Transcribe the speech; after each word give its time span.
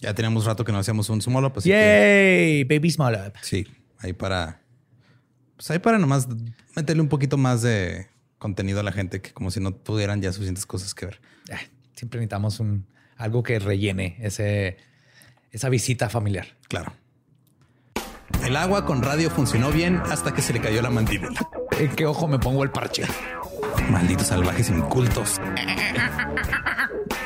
Ya 0.00 0.14
teníamos 0.14 0.44
rato 0.46 0.64
que 0.64 0.72
no 0.72 0.78
hacíamos 0.78 1.08
un 1.10 1.20
small 1.20 1.44
up. 1.44 1.54
así 1.56 1.68
Yay, 1.68 2.64
baby 2.64 2.90
small 2.90 3.14
up. 3.14 3.34
sí, 3.42 3.66
ahí 3.98 4.12
para. 4.12 4.60
Pues 5.56 5.70
ahí 5.70 5.78
para 5.78 5.98
nomás 5.98 6.26
meterle 6.74 7.02
un 7.02 7.08
poquito 7.08 7.36
más 7.36 7.60
de 7.62 8.08
contenido 8.38 8.80
a 8.80 8.82
la 8.82 8.92
gente 8.92 9.20
que 9.20 9.32
como 9.32 9.50
si 9.50 9.60
no 9.60 9.74
tuvieran 9.74 10.22
ya 10.22 10.32
suficientes 10.32 10.64
cosas 10.64 10.94
que 10.94 11.06
ver. 11.06 11.20
Ah, 11.52 11.58
Siempre 11.94 12.18
necesitamos 12.18 12.60
un, 12.60 12.86
algo 13.18 13.42
que 13.42 13.58
rellene 13.58 14.16
ese, 14.20 14.78
esa 15.52 15.68
visita 15.68 16.08
familiar. 16.08 16.46
Claro. 16.68 16.94
El 18.42 18.56
agua 18.56 18.86
con 18.86 19.02
radio 19.02 19.28
funcionó 19.28 19.70
bien 19.70 20.00
hasta 20.08 20.32
que 20.32 20.40
se 20.40 20.54
le 20.54 20.60
cayó 20.62 20.80
la 20.80 20.88
mandíbula. 20.88 21.38
¿En 21.78 21.90
qué 21.94 22.06
ojo 22.06 22.26
me 22.26 22.38
pongo 22.38 22.64
el 22.64 22.70
parche? 22.70 23.04
Malditos 23.90 24.28
salvajes 24.28 24.70
incultos. 24.70 25.38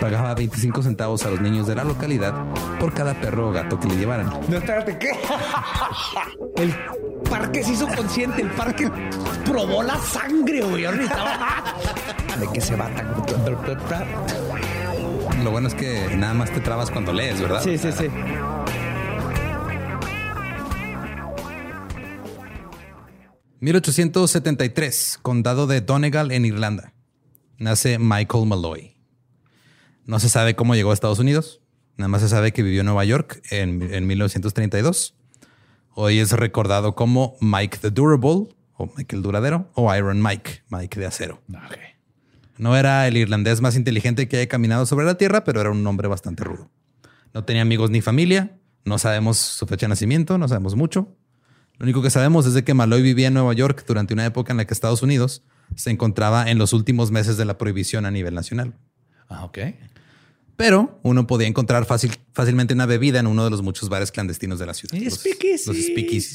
Pagaba 0.04 0.34
25 0.34 0.82
centavos 0.82 1.24
a 1.24 1.30
los 1.30 1.40
niños 1.40 1.66
de 1.66 1.74
la 1.74 1.82
localidad 1.82 2.34
por 2.78 2.92
cada 2.92 3.18
perro 3.18 3.48
o 3.48 3.52
gato 3.52 3.80
que 3.80 3.88
le 3.88 3.96
llevaran. 3.96 4.28
No, 4.50 4.58
espérate, 4.58 4.98
¿qué? 4.98 5.12
El 6.62 6.74
parque 7.30 7.64
se 7.64 7.72
hizo 7.72 7.86
consciente, 7.88 8.42
el 8.42 8.50
parque 8.50 8.90
probó 9.46 9.82
la 9.82 9.96
sangre, 9.96 10.60
güey. 10.60 10.82
¿De 10.82 12.48
qué 12.52 12.60
se 12.60 12.76
va 12.76 12.90
tan... 12.90 13.14
Lo 15.42 15.50
bueno 15.50 15.68
es 15.68 15.74
que 15.74 16.14
nada 16.14 16.34
más 16.34 16.50
te 16.50 16.60
trabas 16.60 16.90
cuando 16.90 17.10
lees, 17.10 17.40
¿verdad? 17.40 17.62
Sí, 17.62 17.78
sí, 17.78 17.90
sí. 17.90 18.08
1873, 23.60 25.18
condado 25.22 25.66
de 25.66 25.80
Donegal 25.80 26.30
en 26.30 26.44
Irlanda. 26.44 26.92
Nace 27.56 27.98
Michael 27.98 28.44
Malloy. 28.44 28.93
No 30.06 30.20
se 30.20 30.28
sabe 30.28 30.54
cómo 30.54 30.74
llegó 30.74 30.90
a 30.90 30.94
Estados 30.94 31.18
Unidos. 31.18 31.60
Nada 31.96 32.08
más 32.08 32.22
se 32.22 32.28
sabe 32.28 32.52
que 32.52 32.62
vivió 32.62 32.80
en 32.80 32.86
Nueva 32.86 33.04
York 33.04 33.42
en, 33.50 33.82
en 33.82 34.06
1932. 34.06 35.14
Hoy 35.94 36.18
es 36.18 36.32
recordado 36.32 36.94
como 36.94 37.36
Mike 37.40 37.78
the 37.78 37.90
Durable, 37.90 38.48
o 38.76 38.92
Mike 38.96 39.14
el 39.14 39.22
Duradero, 39.22 39.70
o 39.74 39.94
Iron 39.94 40.22
Mike, 40.22 40.64
Mike 40.68 40.98
de 40.98 41.06
acero. 41.06 41.40
No 42.58 42.76
era 42.76 43.06
el 43.06 43.16
irlandés 43.16 43.60
más 43.60 43.76
inteligente 43.76 44.28
que 44.28 44.38
haya 44.38 44.48
caminado 44.48 44.86
sobre 44.86 45.06
la 45.06 45.16
tierra, 45.16 45.44
pero 45.44 45.60
era 45.60 45.70
un 45.70 45.86
hombre 45.86 46.08
bastante 46.08 46.44
rudo. 46.44 46.70
No 47.32 47.44
tenía 47.44 47.62
amigos 47.62 47.90
ni 47.90 48.00
familia. 48.00 48.58
No 48.84 48.98
sabemos 48.98 49.38
su 49.38 49.66
fecha 49.66 49.86
de 49.86 49.90
nacimiento, 49.90 50.36
no 50.36 50.46
sabemos 50.46 50.76
mucho. 50.76 51.16
Lo 51.78 51.84
único 51.84 52.02
que 52.02 52.10
sabemos 52.10 52.46
es 52.46 52.54
de 52.54 52.62
que 52.62 52.74
Malloy 52.74 53.02
vivía 53.02 53.28
en 53.28 53.34
Nueva 53.34 53.52
York 53.54 53.84
durante 53.86 54.14
una 54.14 54.26
época 54.26 54.52
en 54.52 54.58
la 54.58 54.66
que 54.66 54.74
Estados 54.74 55.02
Unidos 55.02 55.42
se 55.74 55.90
encontraba 55.90 56.50
en 56.50 56.58
los 56.58 56.72
últimos 56.72 57.10
meses 57.10 57.36
de 57.36 57.44
la 57.44 57.56
prohibición 57.56 58.04
a 58.04 58.10
nivel 58.10 58.34
nacional. 58.34 58.74
Ah, 59.28 59.44
ok. 59.44 59.58
Pero 60.56 61.00
uno 61.02 61.26
podía 61.26 61.48
encontrar 61.48 61.84
fácil, 61.84 62.16
fácilmente 62.32 62.74
una 62.74 62.86
bebida 62.86 63.18
en 63.18 63.26
uno 63.26 63.44
de 63.44 63.50
los 63.50 63.62
muchos 63.62 63.88
bares 63.88 64.12
clandestinos 64.12 64.58
de 64.58 64.66
la 64.66 64.74
ciudad. 64.74 64.96
Los- 64.96 65.14
speakeasies. 65.20 65.66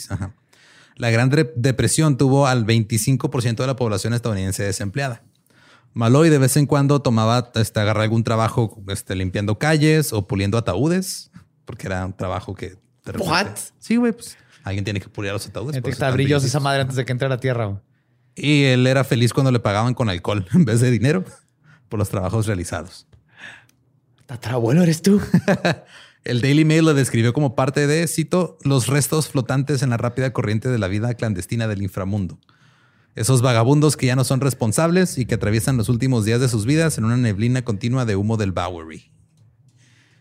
Los. 0.09 0.19
La 0.95 1.09
Gran 1.11 1.29
Depresión 1.55 2.17
tuvo 2.17 2.45
al 2.45 2.65
25% 2.65 3.55
de 3.63 3.67
la 3.67 3.77
población 3.77 4.13
estadounidense 4.13 4.63
desempleada. 4.63 5.23
Malloy 5.93 6.29
de 6.29 6.37
vez 6.37 6.57
en 6.57 6.65
cuando 6.65 7.01
tomaba, 7.01 7.51
este, 7.55 7.79
agarrar 7.79 8.03
algún 8.03 8.23
trabajo 8.25 8.83
este, 8.89 9.15
limpiando 9.15 9.57
calles 9.57 10.11
o 10.11 10.27
puliendo 10.27 10.57
ataúdes, 10.57 11.31
porque 11.65 11.87
era 11.87 12.05
un 12.05 12.13
trabajo 12.15 12.53
que... 12.53 12.71
de 12.71 12.77
repente- 13.13 13.29
What? 13.31 13.47
Sí, 13.79 13.95
güey, 13.95 14.11
pues 14.11 14.37
Alguien 14.65 14.83
tiene 14.83 14.99
que 14.99 15.07
pulir 15.07 15.31
los 15.31 15.47
ataúdes. 15.47 15.77
Por 15.77 15.83
que 15.83 15.89
están 15.91 16.13
brillosa 16.13 16.45
esa 16.45 16.59
madre 16.59 16.81
antes 16.81 16.97
de 16.97 17.05
que 17.05 17.11
entre 17.13 17.27
a 17.27 17.29
la 17.29 17.39
tierra. 17.39 17.65
güey. 17.67 17.79
Y 18.35 18.63
él 18.65 18.85
era 18.85 19.03
feliz 19.05 19.31
cuando 19.33 19.51
le 19.51 19.59
pagaban 19.59 19.93
con 19.93 20.09
alcohol 20.09 20.45
en 20.53 20.65
vez 20.65 20.81
de 20.81 20.91
dinero 20.91 21.23
por 21.89 21.99
los 21.99 22.09
trabajos 22.09 22.47
realizados. 22.47 23.07
Tatarabuelo 24.25 24.83
eres 24.83 25.01
tú. 25.01 25.19
El 26.23 26.41
Daily 26.41 26.65
Mail 26.65 26.85
lo 26.85 26.93
describió 26.93 27.33
como 27.33 27.55
parte 27.55 27.87
de, 27.87 28.07
cito, 28.07 28.57
los 28.63 28.87
restos 28.87 29.29
flotantes 29.29 29.81
en 29.81 29.89
la 29.89 29.97
rápida 29.97 30.31
corriente 30.33 30.69
de 30.69 30.77
la 30.77 30.87
vida 30.87 31.13
clandestina 31.15 31.67
del 31.67 31.81
inframundo. 31.81 32.39
Esos 33.15 33.41
vagabundos 33.41 33.97
que 33.97 34.05
ya 34.05 34.15
no 34.15 34.23
son 34.23 34.39
responsables 34.39 35.17
y 35.17 35.25
que 35.25 35.35
atraviesan 35.35 35.77
los 35.77 35.89
últimos 35.89 36.25
días 36.25 36.39
de 36.39 36.47
sus 36.47 36.65
vidas 36.65 36.97
en 36.97 37.05
una 37.05 37.17
neblina 37.17 37.63
continua 37.63 38.05
de 38.05 38.15
humo 38.15 38.37
del 38.37 38.51
Bowery. 38.51 39.11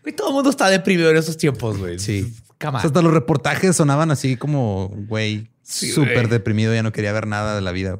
Güey, 0.01 0.15
todo 0.15 0.29
el 0.29 0.33
mundo 0.33 0.49
está 0.49 0.69
deprimido 0.69 1.11
en 1.11 1.17
esos 1.17 1.37
tiempos, 1.37 1.77
güey. 1.77 1.99
Sí. 1.99 2.33
O 2.47 2.55
sea, 2.59 2.71
hasta 2.71 3.01
los 3.01 3.13
reportajes 3.13 3.75
sonaban 3.75 4.11
así 4.11 4.35
como, 4.35 4.89
güey, 5.07 5.49
súper 5.61 6.27
deprimido, 6.29 6.73
ya 6.73 6.83
no 6.83 6.91
quería 6.91 7.13
ver 7.13 7.27
nada 7.27 7.55
de 7.55 7.61
la 7.61 7.71
vida. 7.71 7.99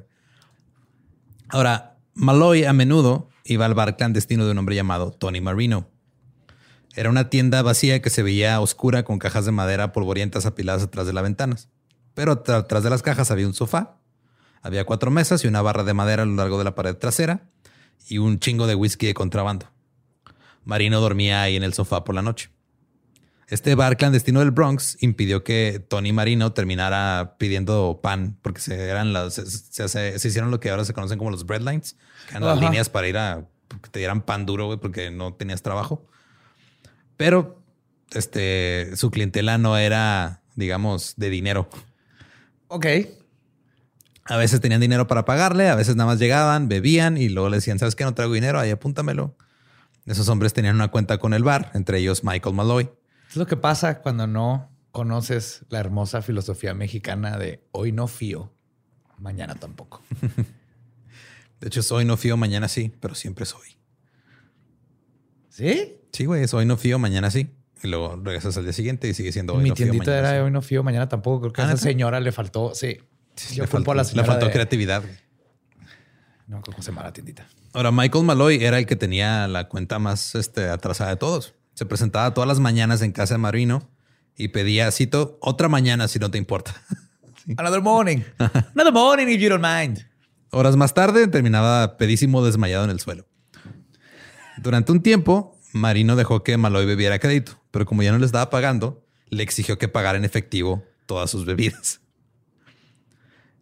Ahora, 1.50 1.98
Malloy 2.14 2.66
a 2.66 2.74
menudo 2.74 3.29
iba 3.50 3.66
al 3.66 3.74
bar 3.74 3.98
clandestino 3.98 4.46
de 4.46 4.52
un 4.52 4.58
hombre 4.58 4.76
llamado 4.76 5.12
Tony 5.12 5.42
Marino. 5.42 5.90
Era 6.96 7.10
una 7.10 7.30
tienda 7.30 7.62
vacía 7.62 8.02
que 8.02 8.10
se 8.10 8.24
veía 8.24 8.60
oscura 8.62 9.04
con 9.04 9.20
cajas 9.20 9.46
de 9.46 9.52
madera 9.52 9.92
polvorientas 9.92 10.46
apiladas 10.46 10.84
atrás 10.84 11.06
de 11.06 11.14
las 11.14 11.24
ventanas. 11.24 11.70
Pero 12.14 12.32
atrás 12.32 12.84
de 12.84 12.90
las 12.90 13.02
cajas 13.02 13.32
había 13.32 13.48
un 13.48 13.54
sofá, 13.54 13.98
había 14.62 14.86
cuatro 14.86 15.12
mesas 15.12 15.44
y 15.44 15.48
una 15.48 15.62
barra 15.62 15.84
de 15.84 15.94
madera 15.94 16.24
a 16.24 16.26
lo 16.26 16.36
largo 16.36 16.58
de 16.58 16.64
la 16.64 16.76
pared 16.76 16.96
trasera 16.96 17.50
y 18.08 18.18
un 18.18 18.40
chingo 18.40 18.68
de 18.68 18.76
whisky 18.76 19.08
de 19.08 19.14
contrabando. 19.14 19.68
Marino 20.66 21.00
dormía 21.00 21.42
ahí 21.42 21.56
en 21.56 21.64
el 21.64 21.74
sofá 21.74 22.04
por 22.04 22.16
la 22.16 22.22
noche. 22.22 22.50
Este 23.50 23.74
bar 23.76 23.98
clandestino 23.98 24.42
del 24.42 24.52
Bronx 24.52 24.98
impidió 25.02 25.44
que 25.44 25.84
Tony 25.88 26.14
Marino 26.14 26.54
terminara 26.54 27.36
pidiendo 27.40 28.00
pan 28.02 28.38
porque 28.44 28.62
se 28.62 28.90
eran 28.90 29.12
las 29.12 29.34
se, 29.34 29.46
se 29.48 29.84
hace- 29.84 30.20
se 30.20 30.28
hicieron 30.28 30.52
lo 30.52 30.60
que 30.60 30.70
ahora 30.70 30.86
se 30.86 30.94
conocen 30.94 31.18
como 31.18 31.32
los 31.32 31.46
breadlines, 31.46 31.94
que 32.28 32.32
eran 32.38 32.44
las 32.48 32.60
líneas 32.70 32.90
para 32.90 33.08
ir 33.08 33.18
a 33.18 33.46
que 33.82 33.90
te 33.90 34.00
dieran 34.00 34.22
pan 34.22 34.46
duro 34.46 34.68
güey, 34.68 34.78
porque 34.80 35.10
no 35.10 35.34
tenías 35.34 35.62
trabajo. 35.64 36.06
Pero 37.18 37.60
este 38.12 38.96
su 38.96 39.10
clientela 39.12 39.58
no 39.58 39.78
era, 39.78 40.42
digamos, 40.56 41.16
de 41.18 41.30
dinero. 41.32 41.70
Ok. 42.68 42.86
A 44.26 44.38
veces 44.38 44.62
tenían 44.62 44.80
dinero 44.82 45.08
para 45.08 45.26
pagarle, 45.26 45.70
a 45.70 45.76
veces 45.76 45.96
nada 45.96 46.12
más 46.12 46.20
llegaban, 46.20 46.68
bebían 46.70 47.18
y 47.18 47.30
luego 47.30 47.50
le 47.50 47.58
decían, 47.58 47.80
¿sabes 47.80 47.96
qué? 47.96 48.04
No 48.04 48.14
traigo 48.14 48.34
dinero, 48.36 48.60
ahí 48.60 48.70
apúntamelo. 48.70 49.36
Esos 50.06 50.30
hombres 50.30 50.54
tenían 50.54 50.76
una 50.76 50.90
cuenta 50.90 51.18
con 51.18 51.34
el 51.34 51.44
bar, 51.44 51.72
entre 51.74 51.98
ellos 51.98 52.24
Michael 52.24 52.54
Malloy. 52.56 52.90
Es 53.30 53.36
lo 53.36 53.46
que 53.46 53.56
pasa 53.58 54.02
cuando 54.02 54.26
no 54.28 54.70
conoces 54.92 55.64
la 55.70 55.80
hermosa 55.80 56.22
filosofía 56.22 56.74
mexicana 56.74 57.38
de 57.38 57.64
hoy 57.72 57.92
no 57.92 58.08
fío, 58.08 58.52
mañana 59.20 59.56
tampoco. 59.56 60.02
De 61.60 61.68
hecho, 61.68 61.82
es 61.82 61.92
hoy 61.92 62.06
no 62.06 62.16
fío, 62.18 62.38
mañana 62.38 62.68
sí, 62.70 62.92
pero 63.02 63.16
siempre 63.16 63.46
soy. 63.46 63.78
¿Sí? 65.50 65.98
Sí, 66.14 66.26
güey, 66.26 66.44
es 66.44 66.54
hoy 66.54 66.66
no 66.66 66.78
fío, 66.78 67.00
mañana 67.00 67.30
sí. 67.32 67.50
Y 67.84 67.88
luego 67.88 68.16
regresas 68.16 68.56
al 68.58 68.64
día 68.64 68.74
siguiente 68.74 69.08
y 69.08 69.14
sigue 69.14 69.32
siendo 69.32 69.54
hoy 69.54 69.64
Mi 69.64 69.70
no 69.70 69.76
fío, 69.76 69.86
tiendita 69.88 70.12
mañana 70.12 70.30
era 70.30 70.38
sí. 70.40 70.44
hoy 70.46 70.52
no 70.52 70.62
fío, 70.62 70.84
mañana 70.84 71.10
tampoco. 71.10 71.42
Creo 71.42 71.54
que 71.54 71.62
a 71.62 71.66
Ah, 71.70 71.74
esa 71.74 71.78
señora 71.84 72.20
le 72.20 72.32
faltó, 72.32 72.74
sí. 72.74 72.98
Yo 73.54 73.64
le, 73.64 73.70
culpo 73.70 73.72
faltó, 73.72 73.92
a 73.92 73.96
la 73.96 74.04
le 74.04 74.10
señora 74.10 74.28
faltó 74.28 74.46
de- 74.48 74.52
creatividad. 74.54 75.02
güey. 75.02 75.14
No, 76.48 76.62
¿cómo 76.62 76.82
se 76.82 76.92
llama 76.92 77.04
la 77.04 77.14
tiendita? 77.14 77.48
Ahora, 77.74 77.92
Michael 77.92 78.26
Malloy 78.26 78.64
era 78.64 78.80
el 78.80 78.86
que 78.86 78.96
tenía 78.96 79.48
la 79.48 79.68
cuenta 79.70 80.00
más 80.00 80.34
este, 80.36 80.68
atrasada 80.68 81.12
de 81.12 81.18
todos. 81.18 81.54
Se 81.80 81.86
presentaba 81.86 82.34
todas 82.34 82.46
las 82.46 82.60
mañanas 82.60 83.02
en 83.04 83.14
casa 83.14 83.36
de 83.36 83.38
Marino 83.38 83.90
y 84.36 84.50
pedía, 84.50 84.92
cito, 84.92 85.38
otra 85.40 85.70
mañana 85.70 86.10
si 86.10 86.20
no 86.20 86.30
te 86.30 86.38
importa. 86.38 86.76
Another 87.58 87.82
morning. 87.82 88.18
Another 88.76 88.92
morning 88.92 89.28
if 89.30 89.40
you 89.40 89.48
don't 89.48 89.64
mind. 89.64 90.06
Horas 90.52 90.76
más 90.76 90.94
tarde 90.94 91.26
terminaba 91.30 91.96
pedísimo 91.96 92.44
desmayado 92.44 92.84
en 92.84 92.90
el 92.90 93.00
suelo. 93.00 93.30
Durante 94.58 94.92
un 94.92 95.02
tiempo, 95.02 95.58
Marino 95.72 96.18
dejó 96.18 96.44
que 96.44 96.58
Malloy 96.58 96.86
bebiera 96.86 97.18
crédito, 97.18 97.64
pero 97.72 97.86
como 97.86 98.04
ya 98.04 98.12
no 98.12 98.18
le 98.18 98.26
estaba 98.26 98.50
pagando, 98.50 99.08
le 99.30 99.44
exigió 99.44 99.78
que 99.78 99.88
pagara 99.88 100.18
en 100.18 100.26
efectivo 100.26 100.84
todas 101.06 101.32
sus 101.32 101.46
bebidas. 101.46 102.02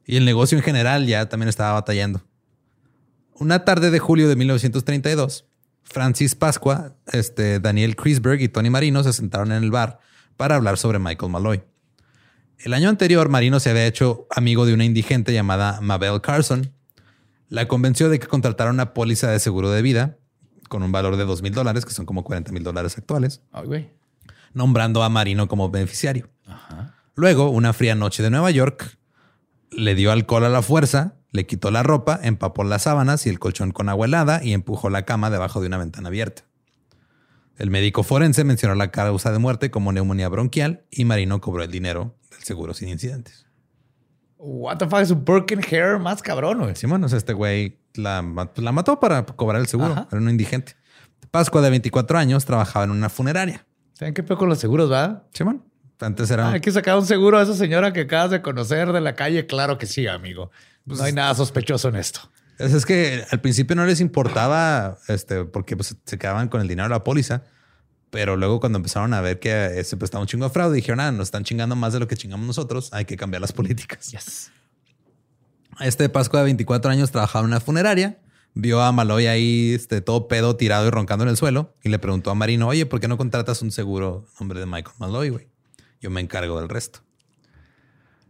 Y 0.07 0.17
el 0.17 0.25
negocio 0.25 0.57
en 0.57 0.63
general 0.63 1.05
ya 1.05 1.29
también 1.29 1.49
estaba 1.49 1.73
batallando. 1.73 2.23
Una 3.35 3.63
tarde 3.63 3.91
de 3.91 3.99
julio 3.99 4.27
de 4.27 4.35
1932, 4.35 5.46
Francis 5.89 6.35
Pascua, 6.35 6.95
este, 7.07 7.59
Daniel 7.59 7.95
Krisberg 7.95 8.41
y 8.41 8.49
Tony 8.49 8.69
Marino 8.69 9.03
se 9.03 9.13
sentaron 9.13 9.51
en 9.51 9.63
el 9.63 9.71
bar 9.71 9.99
para 10.35 10.55
hablar 10.55 10.77
sobre 10.77 10.99
Michael 10.99 11.31
Malloy. 11.31 11.63
El 12.59 12.73
año 12.73 12.89
anterior, 12.89 13.29
Marino 13.29 13.59
se 13.59 13.69
había 13.69 13.85
hecho 13.85 14.27
amigo 14.29 14.65
de 14.65 14.73
una 14.73 14.83
indigente 14.83 15.31
llamada 15.31 15.79
Mabel 15.81 16.21
Carson. 16.21 16.73
La 17.49 17.67
convenció 17.67 18.09
de 18.09 18.19
que 18.19 18.27
contratara 18.27 18.71
una 18.71 18.93
póliza 18.93 19.29
de 19.31 19.39
seguro 19.39 19.69
de 19.69 19.81
vida 19.81 20.17
con 20.67 20.83
un 20.83 20.91
valor 20.91 21.15
de 21.15 21.23
dos 21.23 21.41
mil 21.41 21.53
dólares, 21.53 21.85
que 21.85 21.93
son 21.93 22.05
como 22.05 22.23
40 22.23 22.51
mil 22.51 22.63
dólares 22.63 22.97
actuales, 22.97 23.41
Ay, 23.51 23.65
güey. 23.65 23.89
nombrando 24.53 25.03
a 25.03 25.09
Marino 25.09 25.47
como 25.47 25.69
beneficiario. 25.69 26.29
Luego, 27.15 27.49
una 27.49 27.73
fría 27.73 27.95
noche 27.95 28.21
de 28.21 28.29
Nueva 28.29 28.51
York, 28.51 28.97
le 29.71 29.95
dio 29.95 30.11
alcohol 30.11 30.43
a 30.45 30.49
la 30.49 30.61
fuerza, 30.61 31.15
le 31.31 31.45
quitó 31.45 31.71
la 31.71 31.83
ropa, 31.83 32.19
empapó 32.23 32.63
las 32.63 32.83
sábanas 32.83 33.25
y 33.25 33.29
el 33.29 33.39
colchón 33.39 33.71
con 33.71 33.89
agua 33.89 34.05
helada 34.07 34.43
y 34.43 34.53
empujó 34.53 34.89
la 34.89 35.03
cama 35.05 35.29
debajo 35.29 35.61
de 35.61 35.67
una 35.67 35.77
ventana 35.77 36.07
abierta. 36.07 36.43
El 37.57 37.71
médico 37.71 38.03
forense 38.03 38.43
mencionó 38.43 38.75
la 38.75 38.91
causa 38.91 39.31
de 39.31 39.39
muerte 39.39 39.71
como 39.71 39.91
neumonía 39.91 40.29
bronquial 40.29 40.85
y 40.91 41.05
Marino 41.05 41.41
cobró 41.41 41.63
el 41.63 41.71
dinero 41.71 42.15
del 42.31 42.43
seguro 42.43 42.73
sin 42.73 42.89
incidentes. 42.89 43.45
What 44.37 44.77
the 44.77 44.87
fuck 44.87 44.99
es 44.99 45.09
un 45.11 45.25
Birkin 45.25 45.61
hair 45.69 45.97
más 45.97 46.21
cabrón, 46.21 46.59
güey. 46.59 46.75
Simón, 46.75 47.03
o 47.03 47.09
sea, 47.09 47.17
este 47.17 47.33
güey 47.33 47.79
la, 47.95 48.21
ma- 48.21 48.51
la 48.55 48.71
mató 48.71 48.99
para 48.99 49.25
cobrar 49.25 49.59
el 49.61 49.67
seguro. 49.67 49.93
Ajá. 49.93 50.07
Era 50.11 50.21
un 50.21 50.29
indigente. 50.29 50.75
Pascua, 51.31 51.61
de 51.61 51.71
24 51.71 52.19
años, 52.19 52.45
trabajaba 52.45 52.85
en 52.85 52.91
una 52.91 53.09
funeraria. 53.09 53.65
¿Saben 53.93 54.13
qué 54.13 54.21
peor 54.21 54.37
con 54.37 54.47
los 54.49 54.59
seguros, 54.59 54.91
va? 54.91 55.27
Simón. 55.33 55.63
Antes 55.99 56.29
era... 56.31 56.51
Hay 56.51 56.61
que 56.61 56.71
sacar 56.71 56.97
un 56.97 57.05
seguro 57.05 57.39
a 57.39 57.43
esa 57.43 57.55
señora 57.55 57.93
que 57.93 58.01
acabas 58.01 58.31
de 58.31 58.41
conocer 58.41 58.91
de 58.91 59.01
la 59.01 59.15
calle. 59.15 59.45
Claro 59.47 59.77
que 59.77 59.85
sí, 59.85 60.07
amigo. 60.07 60.51
No 60.85 61.01
hay 61.03 61.13
nada 61.13 61.33
sospechoso 61.35 61.89
en 61.89 61.95
esto. 61.95 62.21
Es, 62.59 62.73
es 62.73 62.85
que 62.85 63.25
al 63.29 63.41
principio 63.41 63.75
no 63.75 63.85
les 63.85 63.99
importaba, 63.99 64.97
este, 65.07 65.45
porque 65.45 65.75
pues, 65.75 65.95
se 66.05 66.17
quedaban 66.17 66.47
con 66.49 66.61
el 66.61 66.67
dinero 66.67 66.87
de 66.87 66.95
la 66.95 67.03
póliza. 67.03 67.43
Pero 68.09 68.37
luego 68.37 68.59
cuando 68.59 68.77
empezaron 68.77 69.13
a 69.13 69.21
ver 69.21 69.39
que 69.39 69.83
se 69.83 69.97
prestaba 69.97 70.21
un 70.21 70.27
chingo 70.27 70.45
de 70.45 70.51
fraude, 70.51 70.75
dijeron, 70.75 70.99
ah, 70.99 71.11
nos 71.11 71.27
están 71.27 71.43
chingando 71.43 71.75
más 71.75 71.93
de 71.93 71.99
lo 71.99 72.07
que 72.07 72.15
chingamos 72.15 72.47
nosotros. 72.47 72.89
Hay 72.93 73.05
que 73.05 73.17
cambiar 73.17 73.41
las 73.41 73.51
políticas. 73.51 74.11
Yes. 74.11 74.51
Este 75.79 76.07
Pascua 76.09 76.39
de 76.39 76.45
24 76.45 76.89
años 76.89 77.11
trabajaba 77.11 77.43
en 77.43 77.47
una 77.47 77.59
funeraria. 77.59 78.17
Vio 78.53 78.81
a 78.81 78.91
Maloy 78.91 79.27
ahí 79.27 79.73
este, 79.73 80.01
todo 80.01 80.27
pedo, 80.27 80.55
tirado 80.55 80.87
y 80.87 80.89
roncando 80.89 81.23
en 81.23 81.29
el 81.29 81.37
suelo. 81.37 81.75
Y 81.83 81.89
le 81.89 81.99
preguntó 81.99 82.31
a 82.31 82.35
Marino, 82.35 82.67
oye, 82.67 82.85
¿por 82.85 82.99
qué 82.99 83.07
no 83.07 83.17
contratas 83.17 83.61
un 83.61 83.71
seguro 83.71 84.25
nombre 84.39 84.59
de 84.59 84.65
Michael 84.65 84.95
Maloy, 84.99 85.29
güey? 85.29 85.47
Yo 86.01 86.09
me 86.09 86.21
encargo 86.21 86.59
del 86.59 86.69
resto. 86.69 86.99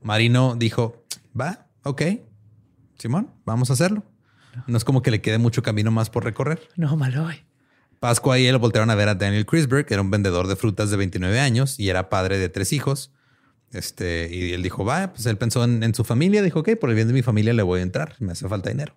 Marino 0.01 0.55
dijo, 0.55 1.05
va, 1.39 1.67
ok. 1.83 2.01
Simón, 2.97 3.33
vamos 3.45 3.69
a 3.69 3.73
hacerlo. 3.73 4.03
No 4.65 4.77
es 4.77 4.83
como 4.83 5.01
que 5.01 5.11
le 5.11 5.21
quede 5.21 5.37
mucho 5.37 5.61
camino 5.61 5.91
más 5.91 6.09
por 6.09 6.23
recorrer. 6.23 6.67
No, 6.75 6.95
Maloy. 6.95 7.43
Pascua 7.99 8.39
y 8.39 8.45
él 8.45 8.57
voltearon 8.57 8.89
a 8.89 8.95
ver 8.95 9.09
a 9.09 9.15
Daniel 9.15 9.45
Krisberg, 9.45 9.85
que 9.85 9.93
era 9.93 10.01
un 10.01 10.11
vendedor 10.11 10.47
de 10.47 10.55
frutas 10.55 10.89
de 10.89 10.97
29 10.97 11.39
años 11.39 11.79
y 11.79 11.89
era 11.89 12.09
padre 12.09 12.37
de 12.37 12.49
tres 12.49 12.73
hijos. 12.73 13.11
Este, 13.71 14.29
y 14.31 14.53
él 14.53 14.63
dijo, 14.63 14.85
va, 14.85 15.13
pues 15.13 15.25
él 15.25 15.37
pensó 15.37 15.63
en, 15.63 15.83
en 15.83 15.93
su 15.93 16.03
familia, 16.03 16.41
dijo, 16.41 16.59
ok, 16.59 16.69
por 16.79 16.89
el 16.89 16.95
bien 16.95 17.07
de 17.07 17.13
mi 17.13 17.21
familia 17.21 17.53
le 17.53 17.63
voy 17.63 17.81
a 17.81 17.83
entrar, 17.83 18.15
me 18.19 18.31
hace 18.31 18.47
falta 18.47 18.69
dinero. 18.69 18.95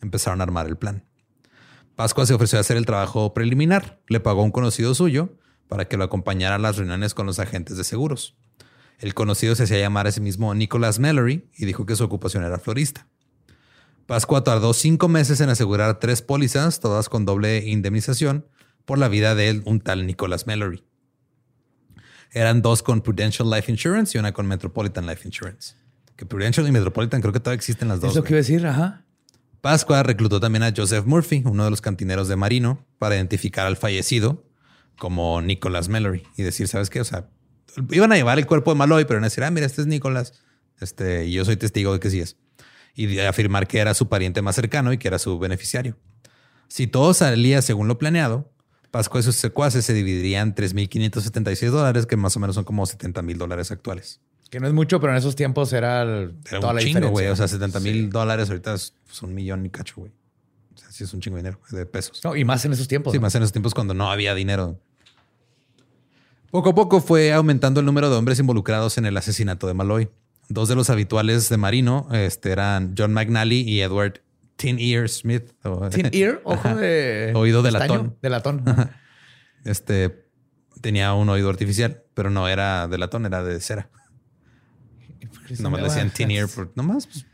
Empezaron 0.00 0.40
a 0.40 0.44
armar 0.44 0.66
el 0.66 0.76
plan. 0.76 1.04
Pascua 1.96 2.26
se 2.26 2.34
ofreció 2.34 2.58
a 2.58 2.60
hacer 2.60 2.76
el 2.76 2.86
trabajo 2.86 3.32
preliminar, 3.32 4.00
le 4.08 4.20
pagó 4.20 4.42
a 4.42 4.44
un 4.44 4.50
conocido 4.50 4.94
suyo 4.94 5.38
para 5.72 5.86
que 5.86 5.96
lo 5.96 6.04
acompañara 6.04 6.56
a 6.56 6.58
las 6.58 6.76
reuniones 6.76 7.14
con 7.14 7.24
los 7.24 7.38
agentes 7.38 7.78
de 7.78 7.84
seguros. 7.84 8.36
El 8.98 9.14
conocido 9.14 9.54
se 9.54 9.62
hacía 9.62 9.78
llamar 9.78 10.06
a 10.06 10.12
sí 10.12 10.20
mismo 10.20 10.54
Nicholas 10.54 10.98
Mallory 10.98 11.48
y 11.56 11.64
dijo 11.64 11.86
que 11.86 11.96
su 11.96 12.04
ocupación 12.04 12.44
era 12.44 12.58
florista. 12.58 13.08
Pascua 14.04 14.44
tardó 14.44 14.74
cinco 14.74 15.08
meses 15.08 15.40
en 15.40 15.48
asegurar 15.48 15.98
tres 15.98 16.20
pólizas, 16.20 16.78
todas 16.78 17.08
con 17.08 17.24
doble 17.24 17.66
indemnización, 17.66 18.46
por 18.84 18.98
la 18.98 19.08
vida 19.08 19.34
de 19.34 19.48
él, 19.48 19.62
un 19.64 19.80
tal 19.80 20.06
Nicholas 20.06 20.46
Mallory. 20.46 20.84
Eran 22.32 22.60
dos 22.60 22.82
con 22.82 23.00
Prudential 23.00 23.48
Life 23.48 23.72
Insurance 23.72 24.14
y 24.14 24.20
una 24.20 24.34
con 24.34 24.46
Metropolitan 24.46 25.06
Life 25.06 25.26
Insurance. 25.26 25.76
Que 26.16 26.26
Prudential 26.26 26.68
y 26.68 26.72
Metropolitan 26.72 27.22
creo 27.22 27.32
que 27.32 27.40
todavía 27.40 27.56
existen 27.56 27.88
las 27.88 28.02
dos. 28.02 28.10
Es 28.10 28.16
lo 28.16 28.24
que 28.24 28.34
iba 28.34 28.40
a 28.40 28.42
decir, 28.42 28.66
ajá. 28.66 29.06
Pascua 29.62 30.02
reclutó 30.02 30.38
también 30.38 30.64
a 30.64 30.74
Joseph 30.76 31.06
Murphy, 31.06 31.42
uno 31.46 31.64
de 31.64 31.70
los 31.70 31.80
cantineros 31.80 32.28
de 32.28 32.36
Marino, 32.36 32.84
para 32.98 33.14
identificar 33.14 33.66
al 33.66 33.78
fallecido 33.78 34.51
como 35.02 35.42
Nicholas 35.42 35.88
Mallory 35.88 36.22
y 36.36 36.44
decir, 36.44 36.68
¿sabes 36.68 36.88
qué? 36.88 37.00
O 37.00 37.04
sea, 37.04 37.28
iban 37.90 38.12
a 38.12 38.14
llevar 38.14 38.38
el 38.38 38.46
cuerpo 38.46 38.70
de 38.70 38.76
Malloy, 38.78 39.04
pero 39.04 39.14
iban 39.14 39.24
a 39.24 39.26
decir, 39.26 39.42
ah, 39.42 39.50
mira, 39.50 39.66
este 39.66 39.80
es 39.80 39.88
Nicholas. 39.88 40.32
Este, 40.80 41.24
y 41.26 41.32
yo 41.32 41.44
soy 41.44 41.56
testigo 41.56 41.92
de 41.92 41.98
que 41.98 42.08
sí 42.08 42.20
es. 42.20 42.36
Y 42.94 43.18
afirmar 43.18 43.66
que 43.66 43.80
era 43.80 43.94
su 43.94 44.08
pariente 44.08 44.42
más 44.42 44.54
cercano 44.54 44.92
y 44.92 44.98
que 44.98 45.08
era 45.08 45.18
su 45.18 45.40
beneficiario. 45.40 45.98
Si 46.68 46.86
todo 46.86 47.14
salía 47.14 47.62
según 47.62 47.88
lo 47.88 47.98
planeado, 47.98 48.52
Pascua 48.92 49.18
y 49.18 49.24
sus 49.24 49.34
secuaces 49.34 49.84
se 49.84 49.92
dividirían 49.92 50.54
3.576 50.54 51.70
dólares, 51.70 52.06
que 52.06 52.16
más 52.16 52.36
o 52.36 52.38
menos 52.40 52.54
son 52.54 52.62
como 52.62 52.86
70 52.86 53.22
mil 53.22 53.38
dólares 53.38 53.72
actuales. 53.72 54.20
Que 54.50 54.60
no 54.60 54.68
es 54.68 54.72
mucho, 54.72 55.00
pero 55.00 55.14
en 55.14 55.18
esos 55.18 55.34
tiempos 55.34 55.72
era, 55.72 56.02
el- 56.02 56.36
Era 56.48 56.60
toda 56.60 56.74
un 56.74 56.76
la 56.76 56.82
chingo, 56.84 57.08
güey. 57.08 57.26
O 57.26 57.34
sea, 57.34 57.48
70 57.48 57.80
mil 57.80 58.08
dólares 58.08 58.50
ahorita 58.50 58.74
es 58.74 58.94
pues, 59.04 59.20
un 59.22 59.34
millón 59.34 59.66
y 59.66 59.70
cacho, 59.70 59.94
güey. 59.96 60.12
O 60.76 60.78
sea, 60.78 60.92
sí 60.92 61.02
es 61.02 61.12
un 61.12 61.20
chingo 61.20 61.38
de 61.38 61.42
dinero, 61.42 61.60
de 61.72 61.86
pesos. 61.86 62.20
No, 62.22 62.36
y 62.36 62.44
más 62.44 62.64
en 62.64 62.72
esos 62.72 62.86
tiempos. 62.86 63.12
Sí, 63.12 63.18
¿no? 63.18 63.22
más 63.22 63.34
en 63.34 63.42
esos 63.42 63.52
tiempos 63.52 63.74
cuando 63.74 63.94
no 63.94 64.12
había 64.12 64.32
dinero. 64.36 64.78
Poco 66.52 66.68
a 66.70 66.74
poco 66.74 67.00
fue 67.00 67.32
aumentando 67.32 67.80
el 67.80 67.86
número 67.86 68.10
de 68.10 68.16
hombres 68.16 68.38
involucrados 68.38 68.98
en 68.98 69.06
el 69.06 69.16
asesinato 69.16 69.66
de 69.66 69.72
Malloy. 69.74 70.10
Dos 70.50 70.68
de 70.68 70.74
los 70.74 70.90
habituales 70.90 71.48
de 71.48 71.56
Marino 71.56 72.06
este, 72.12 72.52
eran 72.52 72.94
John 72.96 73.14
McNally 73.14 73.60
y 73.62 73.80
Edward 73.80 74.20
Tin 74.56 74.78
Ear 74.78 75.08
Smith. 75.08 75.50
o- 75.64 75.88
Tin 75.88 76.10
ear, 76.12 76.42
ojo 76.44 76.74
de. 76.76 77.32
Oído 77.34 77.62
de 77.62 77.70
estaño, 77.70 77.94
latón. 77.94 78.16
De 78.20 78.28
latón. 78.30 78.64
Este 79.64 80.26
tenía 80.82 81.14
un 81.14 81.28
oído 81.30 81.48
artificial, 81.48 82.02
pero 82.14 82.28
no 82.30 82.48
era 82.48 82.86
de 82.88 82.98
latón, 82.98 83.24
era 83.24 83.42
de 83.42 83.58
cera. 83.60 83.88
Nomás 85.60 85.80
le 85.80 85.88
decían 85.88 86.10
Tin 86.10 86.30
Ear. 86.32 86.48
por- 86.48 86.70
nomás, 86.74 87.06
pues, 87.06 87.24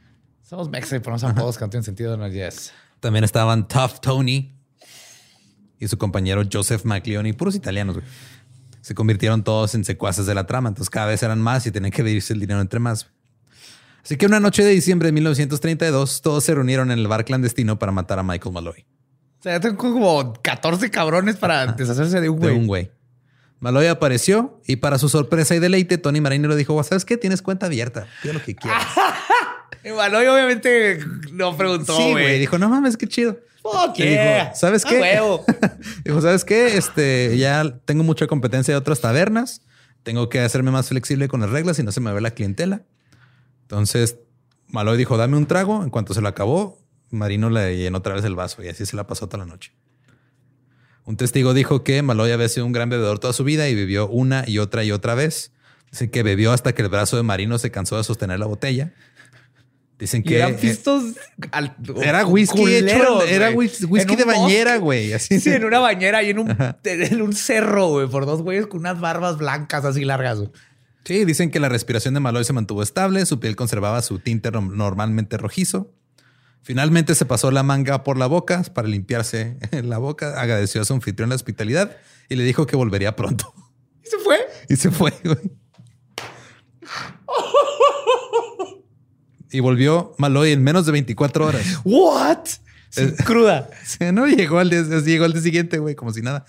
Somos 0.43 0.69
mexa 0.71 0.95
y 0.97 1.01
ponemos 1.01 1.25
apodos 1.25 1.59
que 1.59 1.65
no 1.65 1.71
tienen 1.71 1.85
sentido. 1.85 2.17
No, 2.17 2.29
yes. 2.29 2.73
También 3.01 3.25
estaban 3.25 3.67
Tough 3.67 3.99
Tony 4.01 4.55
y 5.81 5.89
su 5.89 5.99
compañero 5.99 6.43
Joseph 6.51 6.85
McLeone, 6.85 7.35
puros 7.35 7.55
italianos, 7.57 7.97
güey. 7.97 8.07
Se 8.81 8.95
convirtieron 8.95 9.45
todos 9.45 9.75
en 9.75 9.85
secuaces 9.85 10.27
de 10.27 10.35
la 10.35 10.47
trama, 10.47 10.69
entonces 10.69 10.91
cada 10.91 11.07
vez 11.07 11.23
eran 11.23 11.41
más 11.41 11.67
y 11.67 11.71
tenían 11.71 11.91
que 11.91 12.03
dividirse 12.03 12.33
el 12.33 12.41
dinero 12.41 12.61
entre 12.61 12.81
más. 12.81 13.09
Así 14.03 14.17
que 14.17 14.27
una 14.27 14.41
noche 14.41 14.65
de 14.65 14.71
diciembre 14.71 15.09
de 15.09 15.13
1932, 15.13 16.23
todos 16.23 16.45
se 16.45 16.55
reunieron 16.55 16.91
en 16.91 16.99
el 16.99 17.09
bar 17.09 17.25
clandestino 17.25 17.79
para 17.79 17.93
matar 17.93 18.19
a 18.19 18.23
Michael 18.23 18.55
Malloy, 18.55 18.87
O 19.39 19.43
sea, 19.43 19.53
ya 19.53 19.61
tengo 19.61 19.77
como 19.77 20.33
14 20.41 20.91
cabrones 20.91 21.37
para 21.37 21.67
deshacerse 21.73 22.21
de 22.21 22.29
un 22.29 22.41
de 22.41 22.47
güey. 22.49 22.59
un 22.59 22.67
güey. 22.67 22.91
Malloy 23.61 23.87
apareció 23.87 24.61
y 24.67 24.77
para 24.77 24.99
su 24.99 25.09
sorpresa 25.09 25.55
y 25.55 25.59
deleite, 25.59 25.99
Tony 25.99 26.21
Marino 26.21 26.49
le 26.49 26.57
dijo, 26.57 26.81
¿sabes 26.85 27.05
qué? 27.05 27.17
Tienes 27.17 27.43
cuenta 27.43 27.67
abierta, 27.67 28.07
pide 28.23 28.33
lo 28.33 28.43
que 28.43 28.55
quieras. 28.55 28.87
Maloy 29.97 30.27
obviamente 30.27 31.01
no 31.33 31.57
preguntó, 31.57 31.97
güey. 32.11 32.39
Dijo, 32.39 32.59
no 32.59 32.69
mames, 32.69 32.97
qué 32.97 33.07
chido. 33.07 33.39
Fuck 33.63 33.99
Le 33.99 34.05
dijo, 34.05 34.23
yeah. 34.23 34.55
¿sabes 34.55 34.85
A 34.85 34.89
qué? 34.89 35.01
huevo. 35.01 35.45
Dijo, 36.05 36.21
¿sabes 36.21 36.45
qué? 36.45 36.77
Este, 36.77 37.37
ya 37.39 37.79
tengo 37.85 38.05
mucha 38.05 38.27
competencia 38.27 38.73
de 38.75 38.79
otras 38.79 39.01
tabernas. 39.01 39.63
Tengo 40.03 40.29
que 40.29 40.41
hacerme 40.41 40.71
más 40.71 40.89
flexible 40.89 41.29
con 41.29 41.41
las 41.41 41.51
reglas 41.51 41.79
y 41.79 41.83
no 41.83 41.93
se 41.93 42.01
me 42.01 42.13
ve 42.13 42.21
la 42.21 42.31
clientela. 42.31 42.83
Entonces, 43.63 44.17
Maloy 44.69 44.97
dijo, 44.97 45.17
dame 45.17 45.37
un 45.37 45.47
trago. 45.47 45.83
En 45.83 45.91
cuanto 45.91 46.15
se 46.15 46.21
lo 46.21 46.29
acabó, 46.29 46.79
Marino 47.11 47.51
le 47.51 47.77
llenó 47.77 47.99
otra 47.99 48.15
vez 48.15 48.25
el 48.25 48.35
vaso 48.35 48.63
y 48.63 48.69
así 48.69 48.87
se 48.87 48.97
la 48.97 49.07
pasó 49.07 49.29
toda 49.29 49.45
la 49.45 49.51
noche. 49.51 49.73
Un 51.05 51.17
testigo 51.17 51.55
dijo 51.55 51.85
que 51.85 52.03
Maloy 52.03 52.33
había 52.33 52.49
sido 52.49 52.67
un 52.67 52.73
gran 52.73 52.91
bebedor 52.91 53.19
toda 53.19 53.33
su 53.33 53.43
vida 53.45 53.69
y 53.69 53.75
bebió 53.75 54.09
una 54.09 54.45
y 54.47 54.59
otra 54.59 54.85
y 54.85 54.93
otra 54.93 55.15
vez. 55.15 55.53
Dicen 55.91 56.11
que 56.11 56.23
bebió 56.23 56.53
hasta 56.53 56.75
que 56.75 56.83
el 56.83 56.89
brazo 56.89 57.17
de 57.17 57.23
Marino 57.23 57.59
se 57.59 57.71
cansó 57.71 57.97
de 57.97 58.05
sostener 58.05 58.39
la 58.39 58.47
botella. 58.47 58.93
Dicen 59.99 60.21
Y 60.21 60.29
que 60.29 60.37
eran 60.37 60.53
eh, 60.53 60.59
pistos. 60.61 61.15
al- 61.51 61.75
era 62.03 62.25
whisky 62.25 62.61
hecho, 62.77 62.81
culeros, 62.99 63.25
en- 63.25 63.35
era 63.35 63.51
whisky 63.51 64.15
de 64.17 64.25
bañera, 64.25 64.77
güey. 64.77 65.13
Así. 65.13 65.41
Sí, 65.41 65.51
en 65.51 65.65
una 65.65 65.81
bañera 65.81 66.23
y 66.23 66.31
en 66.31 66.39
un, 66.39 66.57
en 66.85 67.23
un 67.23 67.33
cerro, 67.33 67.89
güey, 67.89 68.07
por 68.09 68.25
dos 68.25 68.43
güeyes 68.43 68.69
con 68.69 68.81
unas 68.81 69.01
barbas 69.01 69.39
blancas 69.39 69.85
así 69.85 70.05
largas. 70.05 70.39
güey. 70.39 70.51
Sí, 71.05 71.25
dicen 71.25 71.51
que 71.51 71.59
la 71.59 71.69
respiración 71.69 72.15
de 72.15 72.21
Malloy 72.21 72.45
se 72.45 72.53
mantuvo 72.53 72.83
estable, 72.83 73.25
su 73.27 73.41
piel 73.41 73.57
conservaba 73.57 74.01
su 74.03 74.19
tinte 74.21 74.51
normalmente 74.53 75.37
rojizo. 75.37 75.93
Finalmente 76.63 77.15
se 77.15 77.25
pasó 77.25 77.51
la 77.51 77.63
manga 77.63 78.05
por 78.05 78.19
la 78.19 78.27
boca 78.27 78.63
para 78.75 78.87
limpiarse 78.89 79.57
la 79.83 79.99
boca, 79.99 80.41
agradeció 80.41 80.83
a 80.83 80.85
su 80.85 80.93
anfitrión 80.95 81.31
la 81.31 81.35
hospitalidad 81.37 81.97
y 82.29 82.37
le 82.37 82.45
dijo 82.45 82.67
que 82.67 82.77
volvería 82.77 83.17
pronto. 83.17 83.53
¿Y 84.05 84.09
se 84.11 84.19
fue? 84.19 84.39
Y 84.69 84.77
se 84.77 84.91
fue, 84.91 85.13
güey. 85.25 85.39
Y 89.51 89.61
volvió 89.61 90.15
Malloy 90.19 90.53
en 90.53 90.63
menos 90.63 90.87
de 90.87 90.93
24 90.93 91.47
horas. 91.47 91.81
¿What? 91.85 92.47
Sin 92.91 93.11
cruda. 93.17 93.69
Sí, 93.85 94.05
no 94.13 94.27
llegó 94.27 94.59
al 94.59 94.71
día, 94.71 94.83
llegó 94.83 95.25
al 95.25 95.33
día 95.33 95.43
siguiente, 95.43 95.79
güey, 95.79 95.95
como 95.95 96.13
si 96.13 96.23
nada. 96.23 96.45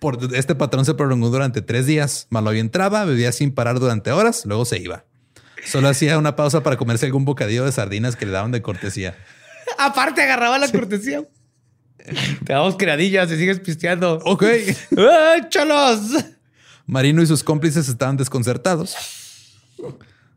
Por 0.00 0.18
este 0.34 0.54
patrón 0.54 0.84
se 0.84 0.94
prolongó 0.94 1.30
durante 1.30 1.62
tres 1.62 1.86
días. 1.86 2.26
Malloy 2.30 2.58
entraba, 2.58 3.04
bebía 3.04 3.32
sin 3.32 3.52
parar 3.52 3.80
durante 3.80 4.12
horas, 4.12 4.44
luego 4.46 4.64
se 4.64 4.78
iba. 4.78 5.04
Solo 5.64 5.88
hacía 5.88 6.18
una 6.18 6.36
pausa 6.36 6.62
para 6.62 6.76
comerse 6.76 7.06
algún 7.06 7.24
bocadillo 7.24 7.64
de 7.64 7.72
sardinas 7.72 8.16
que 8.16 8.26
le 8.26 8.32
daban 8.32 8.52
de 8.52 8.60
cortesía. 8.60 9.16
Aparte, 9.78 10.22
agarraba 10.22 10.58
la 10.58 10.70
cortesía. 10.70 11.22
Te 12.44 12.52
damos 12.52 12.76
criadillas 12.76 13.30
y 13.30 13.36
sigues 13.38 13.60
pisteando. 13.60 14.20
Ok. 14.24 14.44
¡Ah, 14.98 15.36
cholos! 15.48 16.00
Marino 16.86 17.22
y 17.22 17.26
sus 17.26 17.42
cómplices 17.42 17.88
estaban 17.88 18.18
desconcertados. 18.18 18.94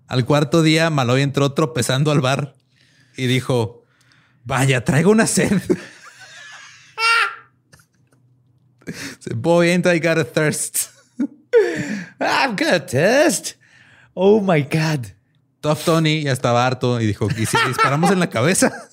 Al 0.07 0.25
cuarto 0.25 0.63
día, 0.63 0.89
Malloy 0.89 1.21
entró 1.21 1.53
tropezando 1.53 2.11
al 2.11 2.21
bar 2.21 2.55
y 3.15 3.27
dijo: 3.27 3.85
Vaya, 4.43 4.83
traigo 4.83 5.11
una 5.11 5.27
sed. 5.27 5.61
Boy, 9.35 9.69
ain't 9.69 9.85
I 9.85 9.99
got 9.99 10.17
a 10.17 10.23
thirst. 10.23 10.89
I've 12.19 12.55
got 12.55 12.73
a 12.73 12.85
test. 12.85 13.55
Oh 14.13 14.41
my 14.41 14.63
God. 14.63 15.07
Tough 15.61 15.83
Tony 15.83 16.23
ya 16.23 16.31
estaba 16.31 16.65
harto 16.65 17.01
y 17.01 17.05
dijo, 17.05 17.27
¿y 17.37 17.45
si 17.45 17.57
disparamos 17.67 18.11
en 18.11 18.19
la 18.19 18.29
cabeza? 18.29 18.71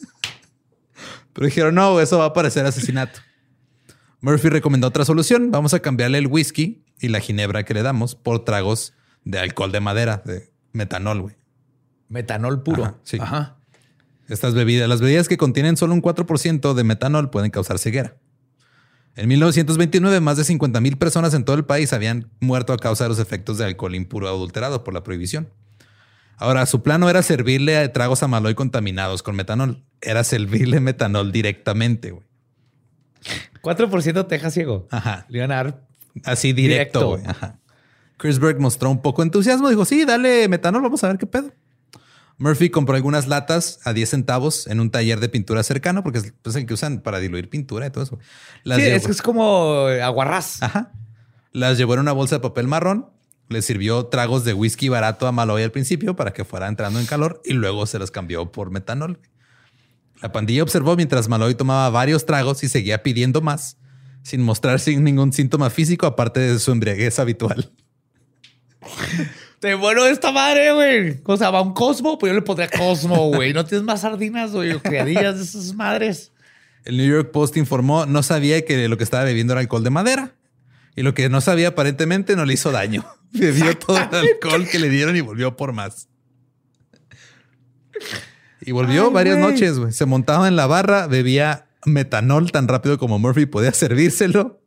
Pero 1.33 1.47
dijeron, 1.47 1.75
no, 1.75 2.01
eso 2.01 2.19
va 2.19 2.27
a 2.27 2.33
parecer 2.33 2.67
asesinato. 2.67 3.21
Murphy 4.21 4.49
recomendó 4.49 4.89
otra 4.89 5.05
solución. 5.05 5.51
Vamos 5.51 5.75
a 5.75 5.81
cambiarle 5.81 6.19
el 6.19 6.27
whisky 6.27 6.85
y 7.01 7.09
la 7.09 7.21
ginebra 7.21 7.65
que 7.65 7.75
le 7.75 7.83
damos 7.83 8.15
por 8.15 8.45
tragos 8.45 8.95
de 9.25 9.39
alcohol 9.39 9.73
de 9.73 9.81
madera, 9.81 10.23
de 10.25 10.51
metanol, 10.75 11.23
güey. 11.23 11.37
Metanol 12.09 12.63
puro. 12.63 12.85
Ajá, 12.85 12.95
sí. 13.03 13.17
Ajá. 13.21 13.57
Estas 14.29 14.55
bebidas, 14.55 14.89
las 14.89 15.01
bebidas 15.01 15.29
que 15.29 15.37
contienen 15.39 15.77
solo 15.77 15.95
un 15.95 16.03
4% 16.03 16.75
de 16.75 16.85
metanol 16.85 17.31
pueden 17.31 17.51
causar 17.51 17.79
ceguera. 17.79 18.17
En 19.17 19.29
1929, 19.29 20.21
más 20.21 20.37
de 20.37 20.45
50 20.45 20.81
mil 20.81 20.99
personas 20.99 21.35
en 21.35 21.45
todo 21.45 21.57
el 21.57 21.65
país 21.65 21.93
habían 21.93 22.31
muerto 22.41 22.73
a 22.73 22.77
causa 22.79 23.05
de 23.05 23.11
los 23.11 23.19
efectos 23.19 23.59
de 23.59 23.65
alcohol 23.65 23.95
impuro 23.95 24.29
adulterado 24.29 24.83
por 24.83 24.93
la 24.93 25.03
prohibición. 25.03 25.49
Ahora, 26.37 26.67
su 26.67 26.83
plano 26.83 27.09
era 27.09 27.23
servirle 27.23 27.77
a 27.79 27.93
tragos 27.93 28.23
a 28.25 28.29
Malloy 28.29 28.55
contaminados 28.55 29.23
con 29.23 29.37
metanol. 29.37 29.85
Era 30.01 30.25
servirle 30.25 30.81
metanol 30.81 31.31
directamente, 31.31 32.11
güey. 32.11 32.25
4% 33.63 34.27
te 34.27 34.35
deja 34.35 34.51
ciego. 34.51 34.89
Ajá. 34.91 35.27
Le 35.29 35.39
iban 35.39 35.53
a 35.53 35.55
dar. 35.57 35.87
Así 36.25 36.53
directo, 36.53 36.99
Directo. 37.01 37.09
güey. 37.09 37.23
Ajá. 37.27 37.59
Chris 38.17 38.39
Berg 38.39 38.61
mostró 38.61 38.91
un 38.91 39.03
poco 39.03 39.23
de 39.23 39.27
entusiasmo. 39.27 39.69
Dijo, 39.69 39.85
sí, 39.85 40.05
dale 40.05 40.49
metanol, 40.49 40.83
vamos 40.83 41.03
a 41.05 41.09
ver 41.09 41.19
qué 41.19 41.27
pedo. 41.27 41.53
Murphy 42.39 42.69
compró 42.69 42.97
algunas 42.97 43.29
latas 43.29 43.79
a 43.85 43.93
10 43.93 44.09
centavos 44.11 44.67
en 44.67 44.81
un 44.81 44.91
taller 44.91 45.21
de 45.21 45.29
pintura 45.29 45.63
cercano, 45.63 46.03
porque 46.03 46.19
es 46.19 46.35
pues, 46.43 46.57
el 46.57 46.67
que 46.67 46.75
usan 46.75 47.01
para 47.01 47.21
diluir 47.21 47.49
pintura 47.49 47.87
y 47.87 47.91
todo 47.91 48.03
eso. 48.05 48.19
Las 48.65 48.79
Sí, 48.79 48.85
llevó- 48.85 49.09
es, 49.11 49.23
como 49.23 49.77
aguarrás. 50.03 50.63
Ajá. 50.63 50.93
Las 51.53 51.79
llevó 51.79 51.95
en 51.95 52.01
una 52.01 52.13
bolsa 52.13 52.37
de 52.37 52.41
papel 52.41 52.67
marrón. 52.67 53.09
Le 53.49 53.63
sirvió 53.63 54.07
tragos 54.07 54.45
de 54.45 54.55
whisky 54.55 54.89
barato 54.89 55.27
a 55.27 55.33
Malloy 55.33 55.63
al 55.63 55.71
principio 55.71 56.17
para 56.17 56.33
que 56.33 56.45
fuera 56.45 56.67
entrando 56.67 56.99
en 56.99 57.07
calor 57.07 57.41
y 57.45 57.53
luego 57.53 57.87
se 57.87 57.99
los 57.99 58.11
cambió 58.11 58.51
por 58.51 58.71
metanol. 58.71 59.21
La 60.23 60.33
pandilla 60.33 60.63
observó 60.63 60.97
mientras 60.97 61.29
Malloy 61.29 61.55
tomaba 61.55 61.91
varios 61.91 62.25
tragos 62.25 62.65
y 62.65 62.69
seguía 62.69 63.03
pidiendo 63.03 63.43
más, 63.43 63.77
sin 64.23 64.41
mostrar 64.43 64.81
ningún 64.89 65.33
síntoma 65.33 65.69
físico 65.71 66.07
aparte 66.07 66.41
de 66.41 66.59
su 66.59 66.73
embriaguez 66.73 67.19
habitual. 67.19 67.71
Te 69.61 69.75
bueno 69.75 70.05
esta 70.05 70.31
madre, 70.31 70.73
güey. 70.73 71.21
O 71.25 71.37
sea, 71.37 71.51
va 71.51 71.63
un 71.63 71.73
Cosmo, 71.73 72.19
pues 72.19 72.31
yo 72.31 72.35
le 72.35 72.43
pondría 72.43 72.69
Cosmo, 72.69 73.29
güey. 73.31 73.53
No 73.55 73.65
tienes 73.65 73.85
más 73.85 74.03
sardinas, 74.03 74.53
güey, 74.53 74.73
o 74.73 74.83
criadillas 74.83 75.39
de 75.39 75.45
esas 75.45 75.75
madres. 75.75 76.33
El 76.85 76.99
New 76.99 77.07
York 77.07 77.31
Post 77.31 77.57
informó 77.57 78.05
no 78.05 78.23
sabía 78.23 78.65
que 78.65 78.89
lo 78.89 78.99
que 78.99 79.05
estaba 79.05 79.25
bebiendo 79.25 79.55
era 79.55 79.61
alcohol 79.61 79.83
de 79.83 79.91
madera. 79.91 80.35
Y 80.97 81.03
lo 81.03 81.15
que 81.15 81.29
no 81.29 81.41
sabía 81.41 81.69
aparentemente 81.69 82.37
no 82.37 82.45
le 82.45 82.55
hizo 82.55 82.73
daño. 82.73 83.05
Bebió 83.33 83.77
todo 83.77 83.97
el 83.97 84.15
alcohol 84.15 84.69
que 84.71 84.79
le 84.79 84.91
dieron 84.91 85.17
y 85.17 85.21
volvió 85.23 85.57
por 85.57 85.73
más. 85.73 86.09
Y 88.61 88.73
volvió 88.73 89.07
Ay, 89.07 89.13
varias 89.13 89.39
noches, 89.39 89.79
güey. 89.79 89.93
Se 89.93 90.05
montaba 90.05 90.47
en 90.47 90.57
la 90.57 90.67
barra, 90.67 91.07
bebía 91.07 91.67
metanol 91.85 92.53
tan 92.53 92.69
rápido 92.69 92.99
como 92.99 93.19
Murphy 93.19 93.47
podía 93.47 93.73
servírselo. 93.73 94.61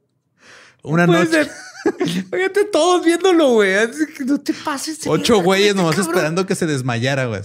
Una 0.83 1.05
Puede 1.05 1.25
noche. 1.25 1.51
Fíjate 2.31 2.65
todos 2.71 3.05
viéndolo, 3.05 3.53
güey. 3.53 3.73
No 4.25 4.39
te 4.39 4.53
pases. 4.53 4.99
ocho 5.05 5.41
güeyes 5.41 5.69
este 5.69 5.77
nomás 5.77 5.95
cabrón. 5.95 6.15
esperando 6.15 6.45
que 6.45 6.55
se 6.55 6.65
desmayara, 6.65 7.25
güey. 7.25 7.41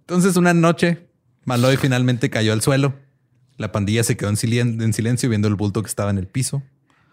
Entonces, 0.00 0.36
una 0.36 0.54
noche, 0.54 1.06
Malloy 1.44 1.76
finalmente 1.76 2.30
cayó 2.30 2.52
al 2.52 2.62
suelo. 2.62 2.94
La 3.56 3.72
pandilla 3.72 4.02
se 4.02 4.16
quedó 4.16 4.30
en, 4.30 4.36
silen- 4.36 4.82
en 4.82 4.92
silencio 4.92 5.28
viendo 5.28 5.48
el 5.48 5.54
bulto 5.54 5.82
que 5.82 5.88
estaba 5.88 6.10
en 6.10 6.18
el 6.18 6.26
piso. 6.26 6.62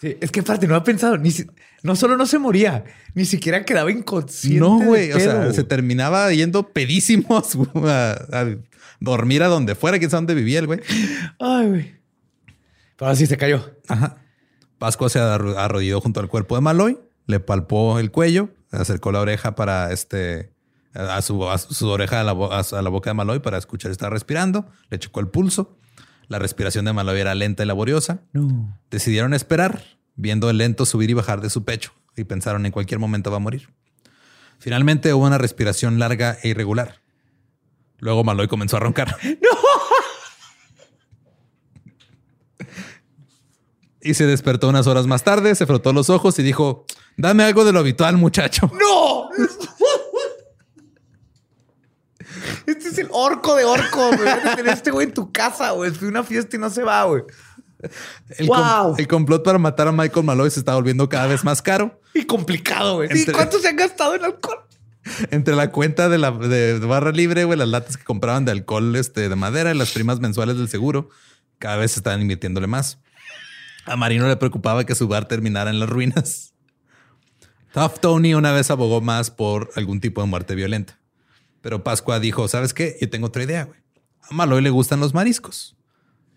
Sí, 0.01 0.17
es 0.19 0.31
que 0.31 0.39
aparte 0.39 0.67
no 0.67 0.73
ha 0.75 0.83
pensado, 0.83 1.17
ni 1.17 1.29
si- 1.29 1.45
no 1.83 1.95
solo 1.95 2.17
no 2.17 2.25
se 2.25 2.39
moría, 2.39 2.83
ni 3.13 3.23
siquiera 3.25 3.63
quedaba 3.63 3.91
inconsciente. 3.91 4.59
No, 4.59 4.79
güey. 4.79 5.11
O 5.11 5.19
sea, 5.19 5.53
se 5.53 5.63
terminaba 5.63 6.31
yendo 6.33 6.67
pedísimos 6.69 7.55
a, 7.75 8.13
a 8.31 8.55
dormir 9.01 9.43
a 9.43 9.47
donde 9.47 9.75
fuera, 9.75 9.99
quién 9.99 10.09
sabe 10.09 10.19
dónde 10.19 10.35
vivía 10.35 10.59
el 10.59 10.67
güey. 10.67 10.79
Ay, 11.39 11.67
güey. 11.67 11.95
Pero 12.95 13.11
así 13.11 13.25
se 13.27 13.35
cayó. 13.35 13.75
Ajá. 13.89 14.17
Pascua 14.77 15.09
se 15.09 15.19
arro- 15.19 15.57
arrodilló 15.57 15.99
junto 15.99 16.21
al 16.21 16.29
cuerpo 16.29 16.55
de 16.55 16.61
Maloy, 16.61 16.97
le 17.27 17.39
palpó 17.39 17.99
el 17.99 18.11
cuello, 18.11 18.49
acercó 18.71 19.11
la 19.11 19.19
oreja 19.19 19.53
para 19.55 19.91
este 19.91 20.53
a 20.93 21.21
su, 21.21 21.49
a 21.49 21.57
su 21.57 21.87
oreja 21.87 22.23
la, 22.23 22.31
a 22.31 22.81
la 22.81 22.89
boca 22.89 23.09
de 23.09 23.13
Maloy 23.13 23.39
para 23.39 23.57
escuchar 23.57 23.89
si 23.89 23.93
estaba 23.93 24.09
respirando, 24.11 24.69
le 24.89 24.97
checó 24.99 25.19
el 25.19 25.27
pulso. 25.27 25.77
La 26.27 26.39
respiración 26.39 26.85
de 26.85 26.93
Maloy 26.93 27.19
era 27.19 27.35
lenta 27.35 27.63
y 27.63 27.65
laboriosa. 27.65 28.21
No. 28.33 28.79
Decidieron 28.89 29.33
esperar, 29.33 29.83
viendo 30.15 30.49
el 30.49 30.57
lento 30.57 30.85
subir 30.85 31.09
y 31.09 31.13
bajar 31.13 31.41
de 31.41 31.49
su 31.49 31.63
pecho, 31.65 31.91
y 32.15 32.23
pensaron 32.23 32.65
en 32.65 32.71
cualquier 32.71 32.99
momento 32.99 33.29
va 33.31 33.37
a 33.37 33.39
morir. 33.41 33.69
Finalmente 34.59 35.13
hubo 35.13 35.25
una 35.25 35.37
respiración 35.37 35.97
larga 35.99 36.37
e 36.43 36.49
irregular. 36.49 37.01
Luego 38.01 38.23
Maloy 38.25 38.47
comenzó 38.49 38.75
a 38.77 38.81
roncar. 38.81 39.15
Y 44.03 44.15
se 44.15 44.25
despertó 44.25 44.67
unas 44.67 44.87
horas 44.87 45.05
más 45.05 45.23
tarde, 45.23 45.53
se 45.53 45.67
frotó 45.67 45.93
los 45.93 46.09
ojos 46.09 46.37
y 46.39 46.43
dijo, 46.43 46.85
dame 47.17 47.43
algo 47.43 47.63
de 47.63 47.71
lo 47.71 47.79
habitual, 47.79 48.17
muchacho. 48.17 48.71
¡No! 48.73 49.29
Este 52.65 52.87
es 52.87 52.97
el 52.97 53.09
orco 53.11 53.55
de 53.55 53.63
orco, 53.63 54.07
güey. 54.07 54.55
Tener 54.55 54.73
este 54.73 54.89
güey 54.89 55.07
en 55.07 55.13
tu 55.13 55.31
casa, 55.31 55.71
güey. 55.71 55.91
Fue 55.91 56.07
una 56.07 56.23
fiesta 56.23 56.55
y 56.55 56.59
no 56.59 56.71
se 56.71 56.81
va, 56.81 57.03
güey. 57.03 57.23
El, 58.29 58.47
com- 58.47 58.57
Wow. 58.57 58.95
el 58.97 59.07
complot 59.07 59.43
para 59.43 59.59
matar 59.59 59.87
a 59.87 59.91
Michael 59.91 60.25
Malloy 60.25 60.49
se 60.49 60.59
está 60.61 60.73
volviendo 60.73 61.07
cada 61.07 61.27
vez 61.27 61.43
más 61.43 61.61
caro. 61.61 61.99
Y 62.15 62.25
complicado, 62.25 62.95
güey. 62.95 63.09
¿Y 63.13 63.25
cuánto 63.25 63.59
se 63.59 63.67
han 63.67 63.75
gastado 63.75 64.15
en 64.15 64.23
alcohol? 64.25 64.59
Entre 65.31 65.55
la 65.55 65.71
cuenta 65.71 66.09
de 66.09 66.17
la 66.17 66.31
barra 66.31 67.11
libre, 67.11 67.43
güey, 67.43 67.57
las 67.57 67.67
latas 67.67 67.97
que 67.97 68.03
compraban 68.03 68.45
de 68.45 68.51
alcohol 68.51 68.95
este, 68.95 69.29
de 69.29 69.35
madera 69.35 69.73
y 69.73 69.77
las 69.77 69.91
primas 69.91 70.19
mensuales 70.19 70.57
del 70.57 70.69
seguro, 70.69 71.09
cada 71.59 71.77
vez 71.77 71.95
estaban 71.97 72.21
invirtiéndole 72.21 72.67
más. 72.67 72.99
A 73.85 73.95
Marino 73.95 74.27
le 74.27 74.37
preocupaba 74.37 74.85
que 74.85 74.95
su 74.95 75.07
bar 75.07 75.27
terminara 75.27 75.69
en 75.69 75.79
las 75.79 75.89
ruinas. 75.89 76.53
Tough 77.73 77.99
Tony 77.99 78.33
una 78.33 78.51
vez 78.51 78.69
abogó 78.69 79.01
más 79.01 79.31
por 79.31 79.71
algún 79.75 80.01
tipo 80.01 80.21
de 80.21 80.27
muerte 80.27 80.55
violenta. 80.55 80.99
Pero 81.61 81.83
Pascua 81.83 82.19
dijo, 82.19 82.47
¿sabes 82.47 82.73
qué? 82.73 82.97
Yo 82.99 83.09
tengo 83.09 83.27
otra 83.27 83.43
idea, 83.43 83.65
güey. 83.65 83.79
A 84.29 84.33
Maloy 84.33 84.61
le 84.61 84.69
gustan 84.69 84.99
los 84.99 85.13
mariscos. 85.13 85.77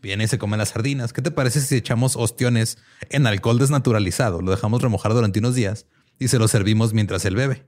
Viene 0.00 0.25
y 0.25 0.28
se 0.28 0.38
come 0.38 0.57
las 0.57 0.71
sardinas. 0.71 1.12
¿Qué 1.12 1.23
te 1.23 1.31
parece 1.31 1.61
si 1.61 1.76
echamos 1.76 2.14
ostiones 2.16 2.78
en 3.09 3.26
alcohol 3.26 3.59
desnaturalizado? 3.59 4.43
Lo 4.43 4.50
dejamos 4.50 4.83
remojar 4.83 5.12
durante 5.14 5.38
unos 5.38 5.54
días 5.54 5.87
y 6.19 6.28
se 6.28 6.38
lo 6.38 6.47
servimos 6.47 6.93
mientras 6.93 7.25
él 7.25 7.37
bebe. 7.37 7.66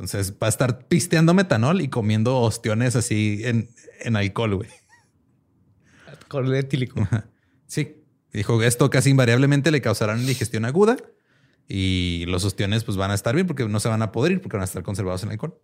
Entonces 0.00 0.32
va 0.42 0.46
a 0.46 0.48
estar 0.48 0.88
pisteando 0.88 1.34
metanol 1.34 1.82
y 1.82 1.88
comiendo 1.88 2.38
ostiones 2.38 2.96
así 2.96 3.42
en, 3.44 3.68
en 4.00 4.16
alcohol, 4.16 4.56
güey. 4.56 4.70
Alcohol 6.06 6.54
etílico. 6.54 7.06
Sí. 7.66 7.96
Dijo, 8.32 8.62
esto 8.62 8.88
casi 8.88 9.10
invariablemente 9.10 9.70
le 9.70 9.82
causará 9.82 10.14
una 10.14 10.22
indigestión 10.22 10.64
aguda 10.64 10.96
y 11.68 12.24
los 12.28 12.46
ostiones 12.46 12.82
pues 12.82 12.96
van 12.96 13.10
a 13.10 13.14
estar 13.14 13.34
bien 13.34 13.46
porque 13.46 13.68
no 13.68 13.78
se 13.78 13.90
van 13.90 14.00
a 14.00 14.10
podrir 14.10 14.40
porque 14.40 14.56
van 14.56 14.62
a 14.62 14.64
estar 14.64 14.82
conservados 14.82 15.22
en 15.22 15.32
alcohol. 15.32 15.60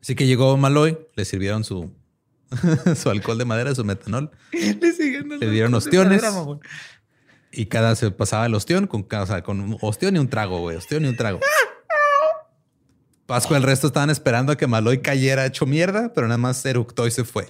Así 0.00 0.14
que 0.14 0.26
llegó 0.26 0.56
Maloy, 0.56 0.98
le 1.16 1.26
sirvieron 1.26 1.62
su, 1.62 1.92
su 2.96 3.10
alcohol 3.10 3.36
de 3.36 3.44
madera, 3.44 3.74
su 3.74 3.84
metanol 3.84 4.30
Le 4.50 5.50
dieron 5.50 5.74
ostiones. 5.74 6.22
madera, 6.22 6.58
y 7.52 7.66
cada 7.66 7.96
se 7.96 8.10
pasaba 8.10 8.46
el 8.46 8.54
ostión 8.54 8.86
con, 8.86 9.06
o 9.10 9.26
sea, 9.26 9.42
con 9.42 9.60
un 9.60 9.78
ostión 9.80 10.16
y 10.16 10.18
un 10.18 10.28
trago, 10.28 10.60
güey, 10.60 10.76
ostión 10.76 11.04
y 11.04 11.08
un 11.08 11.16
trago. 11.16 11.40
Pascua, 13.30 13.56
el 13.56 13.62
resto 13.62 13.86
estaban 13.86 14.10
esperando 14.10 14.50
a 14.50 14.56
que 14.56 14.66
Maloy 14.66 15.02
cayera 15.02 15.46
hecho 15.46 15.64
mierda, 15.64 16.12
pero 16.12 16.26
nada 16.26 16.36
más 16.36 16.66
eructó 16.66 17.06
y 17.06 17.12
se 17.12 17.22
fue. 17.22 17.46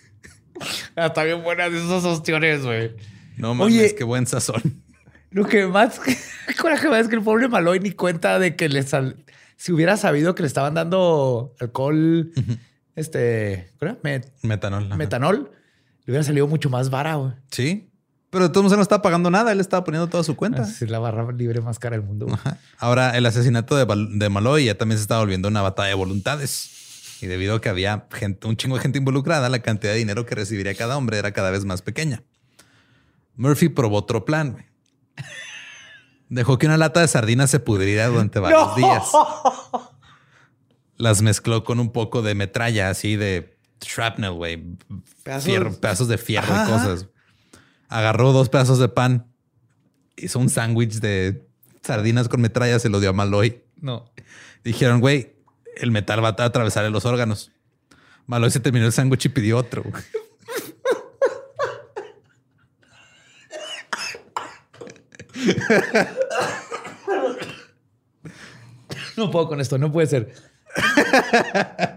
Está 0.96 1.22
bien 1.24 1.42
buenas 1.42 1.70
esas 1.70 2.02
ostiones, 2.02 2.64
güey. 2.64 2.96
No 3.36 3.54
mames, 3.54 3.74
Oye. 3.74 3.94
qué 3.94 4.04
buen 4.04 4.26
sazón. 4.26 4.62
Lo 5.30 5.44
que 5.44 5.66
más 5.66 6.00
coraje 6.60 6.88
me 6.88 6.94
da 6.94 7.00
es 7.00 7.08
que 7.08 7.16
el 7.16 7.20
pobre 7.22 7.46
Maloy 7.46 7.78
ni 7.80 7.90
cuenta 7.90 8.38
de 8.38 8.56
que 8.56 8.70
le 8.70 8.82
sal... 8.84 9.22
Si 9.58 9.70
hubiera 9.70 9.98
sabido 9.98 10.34
que 10.34 10.42
le 10.42 10.46
estaban 10.48 10.72
dando 10.72 11.54
alcohol, 11.60 12.32
este, 12.94 13.68
¿cómo 13.78 13.90
era? 13.92 14.00
Met- 14.02 14.32
Metanol. 14.42 14.86
ajá. 14.86 14.96
metanol, 14.96 15.50
le 16.06 16.12
hubiera 16.12 16.24
salido 16.24 16.46
mucho 16.46 16.70
más 16.70 16.88
vara, 16.88 17.16
güey. 17.16 17.32
Sí, 17.50 17.90
pero 18.30 18.44
de 18.44 18.50
todos 18.50 18.64
modos 18.64 18.72
él 18.72 18.78
no 18.78 18.82
estaba 18.82 19.02
pagando 19.02 19.30
nada, 19.30 19.52
él 19.52 19.60
estaba 19.60 19.84
poniendo 19.84 20.08
toda 20.08 20.22
su 20.24 20.36
cuenta. 20.36 20.62
Es 20.62 20.82
la 20.90 20.98
barra 20.98 21.30
libre 21.32 21.60
más 21.60 21.78
cara 21.78 21.96
del 21.96 22.04
mundo. 22.06 22.26
Ajá. 22.32 22.58
Ahora, 22.78 23.16
el 23.16 23.24
asesinato 23.26 23.76
de, 23.76 23.86
de 24.18 24.28
Maloy 24.28 24.64
ya 24.66 24.76
también 24.76 24.98
se 24.98 25.02
estaba 25.02 25.20
volviendo 25.20 25.48
una 25.48 25.62
batalla 25.62 25.88
de 25.88 25.94
voluntades. 25.94 26.72
Y 27.22 27.26
debido 27.26 27.54
a 27.54 27.60
que 27.62 27.68
había 27.70 28.06
gente, 28.12 28.46
un 28.46 28.56
chingo 28.58 28.76
de 28.76 28.82
gente 28.82 28.98
involucrada, 28.98 29.48
la 29.48 29.60
cantidad 29.60 29.92
de 29.92 29.98
dinero 29.98 30.26
que 30.26 30.34
recibiría 30.34 30.74
cada 30.74 30.98
hombre 30.98 31.16
era 31.18 31.32
cada 31.32 31.50
vez 31.50 31.64
más 31.64 31.80
pequeña. 31.80 32.22
Murphy 33.36 33.68
probó 33.70 33.96
otro 33.98 34.24
plan. 34.26 34.66
Dejó 36.28 36.58
que 36.58 36.66
una 36.66 36.76
lata 36.76 37.00
de 37.00 37.08
sardinas 37.08 37.48
se 37.50 37.60
pudriera 37.60 38.08
durante 38.08 38.38
varios 38.40 38.74
días. 38.76 39.04
Las 40.96 41.22
mezcló 41.22 41.62
con 41.64 41.78
un 41.80 41.92
poco 41.92 42.22
de 42.22 42.34
metralla, 42.34 42.90
así 42.90 43.16
de 43.16 43.56
shrapnel, 43.80 44.32
güey. 44.32 44.62
Pedazos- 45.24 45.44
Fierro- 45.44 45.78
pedazos 45.78 46.08
de 46.08 46.18
fierro 46.18 46.52
Ajá, 46.52 46.64
y 46.64 46.72
cosas. 46.72 47.06
Agarró 47.88 48.32
dos 48.32 48.48
pedazos 48.48 48.78
de 48.78 48.88
pan. 48.88 49.26
Hizo 50.16 50.38
un 50.38 50.48
sándwich 50.48 51.00
de 51.00 51.46
sardinas 51.82 52.28
con 52.28 52.40
metralla, 52.40 52.78
se 52.78 52.88
lo 52.88 53.00
dio 53.00 53.10
a 53.10 53.12
Maloy. 53.12 53.62
No. 53.80 54.10
Dijeron, 54.64 55.00
güey, 55.00 55.34
el 55.76 55.90
metal 55.90 56.24
va 56.24 56.28
a 56.28 56.44
atravesar 56.44 56.90
los 56.90 57.04
órganos. 57.04 57.52
Maloy 58.26 58.50
se 58.50 58.60
terminó 58.60 58.86
el 58.86 58.92
sándwich 58.92 59.26
y 59.26 59.28
pidió 59.28 59.58
otro. 59.58 59.84
No 69.16 69.30
puedo 69.30 69.48
con 69.48 69.60
esto, 69.60 69.78
no 69.78 69.90
puede 69.90 70.06
ser. 70.06 70.34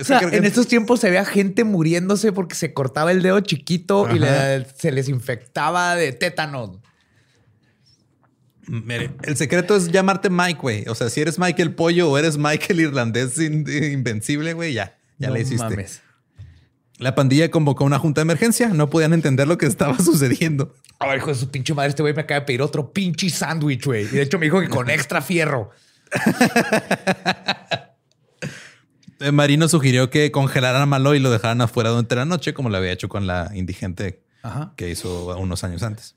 O 0.00 0.04
sea, 0.04 0.20
en 0.20 0.44
estos 0.44 0.66
tiempos 0.68 1.00
se 1.00 1.08
veía 1.10 1.24
gente 1.24 1.64
muriéndose 1.64 2.32
porque 2.32 2.54
se 2.54 2.72
cortaba 2.72 3.10
el 3.12 3.22
dedo 3.22 3.40
chiquito 3.40 4.08
y 4.14 4.18
le- 4.18 4.64
se 4.76 4.92
les 4.92 5.08
infectaba 5.08 5.94
de 5.96 6.12
tétano. 6.12 6.80
Mire, 8.66 9.12
el 9.22 9.36
secreto 9.36 9.76
es 9.76 9.88
llamarte 9.90 10.28
Mike, 10.28 10.60
güey. 10.60 10.84
O 10.88 10.94
sea, 10.94 11.08
si 11.08 11.20
eres 11.22 11.38
Mike 11.38 11.62
el 11.62 11.74
pollo 11.74 12.10
o 12.10 12.18
eres 12.18 12.36
Mike 12.36 12.66
el 12.70 12.80
irlandés 12.80 13.38
in- 13.38 13.64
invencible, 13.68 14.52
güey, 14.52 14.74
ya, 14.74 14.98
ya 15.18 15.28
No 15.28 15.34
le 15.34 15.40
hiciste. 15.40 15.64
mames. 15.64 16.02
La 16.98 17.14
pandilla 17.14 17.50
convocó 17.50 17.84
una 17.84 17.98
junta 17.98 18.20
de 18.20 18.24
emergencia. 18.24 18.68
No 18.68 18.90
podían 18.90 19.12
entender 19.14 19.48
lo 19.48 19.56
que 19.56 19.66
estaba 19.66 19.96
sucediendo. 20.02 20.74
A 20.98 21.06
ver, 21.06 21.18
hijo 21.18 21.28
de 21.28 21.36
su 21.36 21.48
pinche 21.50 21.72
madre, 21.72 21.90
este 21.90 22.02
güey 22.02 22.12
me 22.12 22.22
acaba 22.22 22.40
de 22.40 22.46
pedir 22.46 22.60
otro 22.60 22.92
pinche 22.92 23.30
sándwich, 23.30 23.86
güey. 23.86 24.02
Y 24.04 24.08
de 24.08 24.22
hecho 24.22 24.38
me 24.38 24.46
dijo 24.46 24.60
que 24.60 24.68
con 24.68 24.90
extra 24.90 25.22
fierro. 25.22 25.70
Eh, 29.20 29.32
Marino 29.32 29.68
sugirió 29.68 30.10
que 30.10 30.30
congelaran 30.30 30.82
a 30.82 30.86
Maloy 30.86 31.18
y 31.18 31.20
lo 31.20 31.30
dejaran 31.30 31.60
afuera 31.60 31.90
durante 31.90 32.14
la 32.14 32.24
noche, 32.24 32.54
como 32.54 32.70
lo 32.70 32.76
había 32.76 32.92
hecho 32.92 33.08
con 33.08 33.26
la 33.26 33.50
indigente 33.54 34.22
Ajá. 34.42 34.74
que 34.76 34.90
hizo 34.90 35.36
unos 35.36 35.64
años 35.64 35.82
antes. 35.82 36.16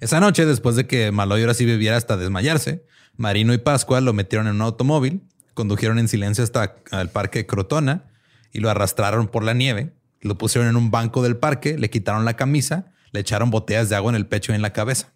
Esa 0.00 0.20
noche, 0.20 0.46
después 0.46 0.76
de 0.76 0.86
que 0.86 1.10
Maloy 1.12 1.40
ahora 1.40 1.54
sí 1.54 1.64
bebiera 1.64 1.96
hasta 1.96 2.16
desmayarse, 2.16 2.84
Marino 3.16 3.54
y 3.54 3.58
Pascua 3.58 4.00
lo 4.00 4.12
metieron 4.12 4.46
en 4.46 4.56
un 4.56 4.62
automóvil, 4.62 5.22
condujeron 5.54 5.98
en 5.98 6.08
silencio 6.08 6.44
hasta 6.44 6.76
el 6.92 7.08
parque 7.08 7.46
Crotona 7.46 8.04
y 8.52 8.60
lo 8.60 8.70
arrastraron 8.70 9.28
por 9.28 9.44
la 9.44 9.54
nieve, 9.54 9.92
lo 10.20 10.36
pusieron 10.36 10.68
en 10.68 10.76
un 10.76 10.90
banco 10.90 11.22
del 11.22 11.36
parque, 11.36 11.78
le 11.78 11.90
quitaron 11.90 12.24
la 12.24 12.34
camisa, 12.36 12.92
le 13.12 13.20
echaron 13.20 13.50
botellas 13.50 13.88
de 13.88 13.96
agua 13.96 14.10
en 14.10 14.16
el 14.16 14.26
pecho 14.26 14.52
y 14.52 14.56
en 14.56 14.62
la 14.62 14.72
cabeza. 14.72 15.12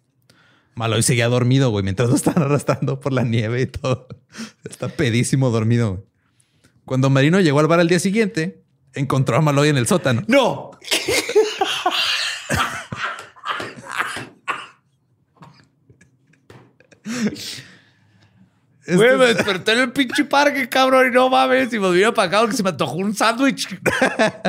Maloy 0.75 1.03
seguía 1.03 1.27
dormido, 1.27 1.71
güey, 1.71 1.83
mientras 1.83 2.09
lo 2.09 2.15
estaban 2.15 2.43
arrastrando 2.45 2.99
por 2.99 3.11
la 3.11 3.23
nieve 3.23 3.61
y 3.61 3.67
todo. 3.67 4.07
Está 4.69 4.87
pedísimo 4.87 5.49
dormido. 5.49 5.91
güey. 5.91 6.08
Cuando 6.89 7.11
Marino 7.11 7.39
llegó 7.39 7.59
al 7.59 7.67
bar 7.67 7.79
al 7.79 7.87
día 7.87 7.99
siguiente, 7.99 8.63
encontró 8.95 9.37
a 9.37 9.41
Maloy 9.41 9.69
en 9.69 9.77
el 9.77 9.85
sótano. 9.85 10.23
¡No! 10.25 10.71
Güey, 18.87 19.17
me 19.17 19.25
desperté 19.35 19.73
en 19.73 19.79
el 19.81 19.91
pinche 19.91 20.25
parque, 20.25 20.67
cabrón, 20.67 21.09
y 21.09 21.11
no 21.11 21.29
mames. 21.29 21.71
Y 21.71 21.77
me 21.77 21.91
vine 21.91 22.11
para 22.11 22.27
acá 22.27 22.39
porque 22.39 22.55
se 22.57 22.63
me 22.63 22.71
antojó 22.71 22.95
un 22.95 23.15
sándwich. 23.15 23.67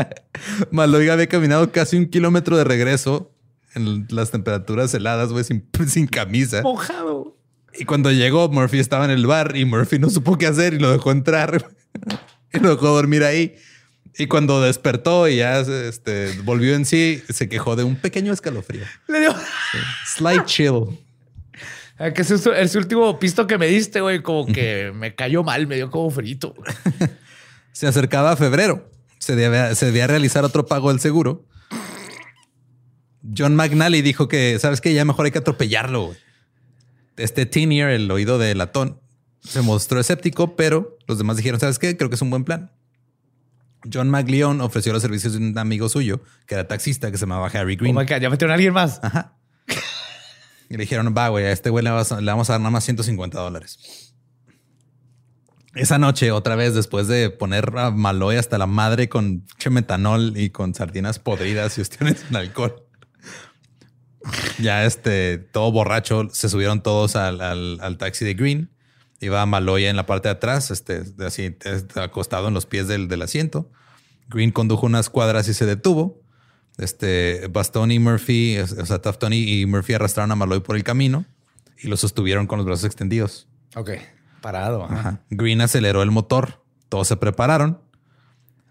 Maloy 0.70 1.10
había 1.10 1.26
caminado 1.26 1.70
casi 1.70 1.98
un 1.98 2.06
kilómetro 2.06 2.56
de 2.56 2.64
regreso 2.64 3.34
en 3.74 4.06
las 4.08 4.30
temperaturas 4.30 4.94
heladas, 4.94 5.30
güey, 5.30 5.44
sin, 5.44 5.68
sin 5.86 6.06
camisa. 6.06 6.62
Mojado. 6.62 7.36
Y 7.78 7.84
cuando 7.84 8.10
llegó, 8.10 8.48
Murphy 8.48 8.78
estaba 8.78 9.04
en 9.04 9.10
el 9.10 9.26
bar 9.26 9.58
y 9.58 9.66
Murphy 9.66 9.98
no 9.98 10.08
supo 10.08 10.38
qué 10.38 10.46
hacer 10.46 10.72
y 10.72 10.78
lo 10.78 10.90
dejó 10.90 11.10
entrar 11.10 11.68
y 12.52 12.58
lo 12.58 12.70
dejó 12.70 12.88
dormir 12.88 13.24
ahí. 13.24 13.56
Y 14.18 14.26
cuando 14.26 14.60
despertó 14.60 15.28
y 15.28 15.36
ya 15.36 15.60
este, 15.60 16.32
volvió 16.42 16.74
en 16.74 16.84
sí, 16.84 17.22
se 17.28 17.48
quejó 17.48 17.76
de 17.76 17.84
un 17.84 17.96
pequeño 17.96 18.32
escalofrío. 18.32 18.84
Le 19.08 19.20
dio. 19.20 19.34
Slight 20.16 20.44
chill. 20.46 20.98
Ah, 21.98 22.10
Que 22.12 22.22
ese, 22.22 22.34
ese 22.60 22.78
último 22.78 23.18
pisto 23.18 23.46
que 23.46 23.56
me 23.56 23.66
diste, 23.66 24.00
güey, 24.00 24.22
como 24.22 24.46
que 24.46 24.90
me 24.94 25.14
cayó 25.14 25.42
mal, 25.44 25.66
me 25.66 25.76
dio 25.76 25.90
como 25.90 26.10
frito. 26.10 26.54
Se 27.72 27.86
acercaba 27.86 28.32
a 28.32 28.36
febrero. 28.36 28.90
Se 29.18 29.36
debía, 29.36 29.74
se 29.74 29.86
debía 29.86 30.06
realizar 30.06 30.44
otro 30.44 30.66
pago 30.66 30.88
del 30.90 30.98
seguro. 30.98 31.46
John 33.36 33.54
McNally 33.54 34.02
dijo 34.02 34.28
que, 34.28 34.58
¿sabes 34.58 34.80
qué? 34.80 34.94
Ya 34.94 35.04
mejor 35.04 35.26
hay 35.26 35.30
que 35.30 35.38
atropellarlo. 35.38 36.06
güey. 36.06 36.18
Este 37.16 37.44
Tinier, 37.46 37.90
el 37.90 38.10
oído 38.10 38.38
de 38.38 38.54
latón, 38.54 38.99
se 39.42 39.62
mostró 39.62 40.00
escéptico, 40.00 40.56
pero 40.56 40.96
los 41.06 41.18
demás 41.18 41.36
dijeron, 41.36 41.58
¿sabes 41.60 41.78
qué? 41.78 41.96
Creo 41.96 42.08
que 42.10 42.16
es 42.16 42.22
un 42.22 42.30
buen 42.30 42.44
plan. 42.44 42.70
John 43.90 44.10
McLeon 44.10 44.60
ofreció 44.60 44.92
los 44.92 45.00
servicios 45.02 45.32
de 45.32 45.38
un 45.38 45.56
amigo 45.56 45.88
suyo, 45.88 46.22
que 46.46 46.54
era 46.54 46.68
taxista, 46.68 47.10
que 47.10 47.16
se 47.16 47.22
llamaba 47.22 47.46
Harry 47.48 47.74
Oh 47.74 47.78
Green. 47.78 47.96
my 47.96 48.04
God, 48.04 48.18
ya 48.20 48.28
metieron 48.30 48.50
a 48.52 48.54
alguien 48.54 48.74
más. 48.74 49.00
Ajá. 49.02 49.36
Y 50.68 50.74
le 50.76 50.82
dijeron, 50.84 51.14
va, 51.16 51.28
güey, 51.30 51.46
a 51.46 51.52
este 51.52 51.70
güey 51.70 51.82
le, 51.82 51.90
vamos 51.90 52.10
a 52.50 52.52
dar 52.52 52.60
nada 52.60 52.70
más 52.70 52.84
150 52.84 53.40
dólares. 53.40 54.12
Esa 55.74 55.98
noche, 55.98 56.30
otra 56.32 56.56
vez, 56.56 56.74
después 56.74 57.06
de 57.08 57.30
poner 57.30 57.72
a 57.76 57.90
Maloy 57.90 58.36
hasta 58.36 58.58
la 58.58 58.66
madre 58.66 59.08
con 59.08 59.46
che 59.58 59.70
metanol 59.70 60.36
y 60.36 60.50
con 60.50 60.74
sardinas 60.74 61.18
podridas 61.18 61.78
y 61.78 61.80
ostiones 61.80 62.24
en 62.28 62.36
alcohol. 62.36 62.84
Ya 64.58 64.84
este, 64.84 65.38
todo 65.38 65.72
borracho, 65.72 66.28
se 66.30 66.48
subieron 66.48 66.82
todos 66.82 67.16
al, 67.16 67.40
al- 67.40 67.78
al 67.80 67.98
taxi 67.98 68.24
de 68.24 68.34
Green. 68.34 68.70
Iba 69.20 69.44
Maloy 69.44 69.84
en 69.84 69.96
la 69.96 70.06
parte 70.06 70.28
de 70.28 70.32
atrás, 70.32 70.70
este, 70.70 71.02
así, 71.24 71.56
acostado 71.96 72.48
en 72.48 72.54
los 72.54 72.66
pies 72.66 72.88
del, 72.88 73.06
del 73.06 73.22
asiento. 73.22 73.70
Green 74.28 74.50
condujo 74.50 74.86
unas 74.86 75.10
cuadras 75.10 75.46
y 75.48 75.54
se 75.54 75.66
detuvo. 75.66 76.22
Este, 76.78 77.48
Bastoni 77.48 77.96
y 77.96 77.98
Murphy, 77.98 78.58
o 78.58 78.86
sea, 78.86 79.02
Taftoni 79.02 79.60
y 79.60 79.66
Murphy 79.66 79.94
arrastraron 79.94 80.32
a 80.32 80.36
Maloy 80.36 80.60
por 80.60 80.76
el 80.76 80.84
camino 80.84 81.26
y 81.78 81.88
lo 81.88 81.96
sostuvieron 81.98 82.46
con 82.46 82.58
los 82.58 82.66
brazos 82.66 82.84
extendidos. 82.84 83.48
Ok. 83.76 83.90
Parado. 84.40 84.84
ajá. 84.84 84.98
Ajá. 84.98 85.20
Green 85.28 85.60
aceleró 85.60 86.02
el 86.02 86.10
motor. 86.10 86.64
Todos 86.88 87.08
se 87.08 87.16
prepararon. 87.16 87.80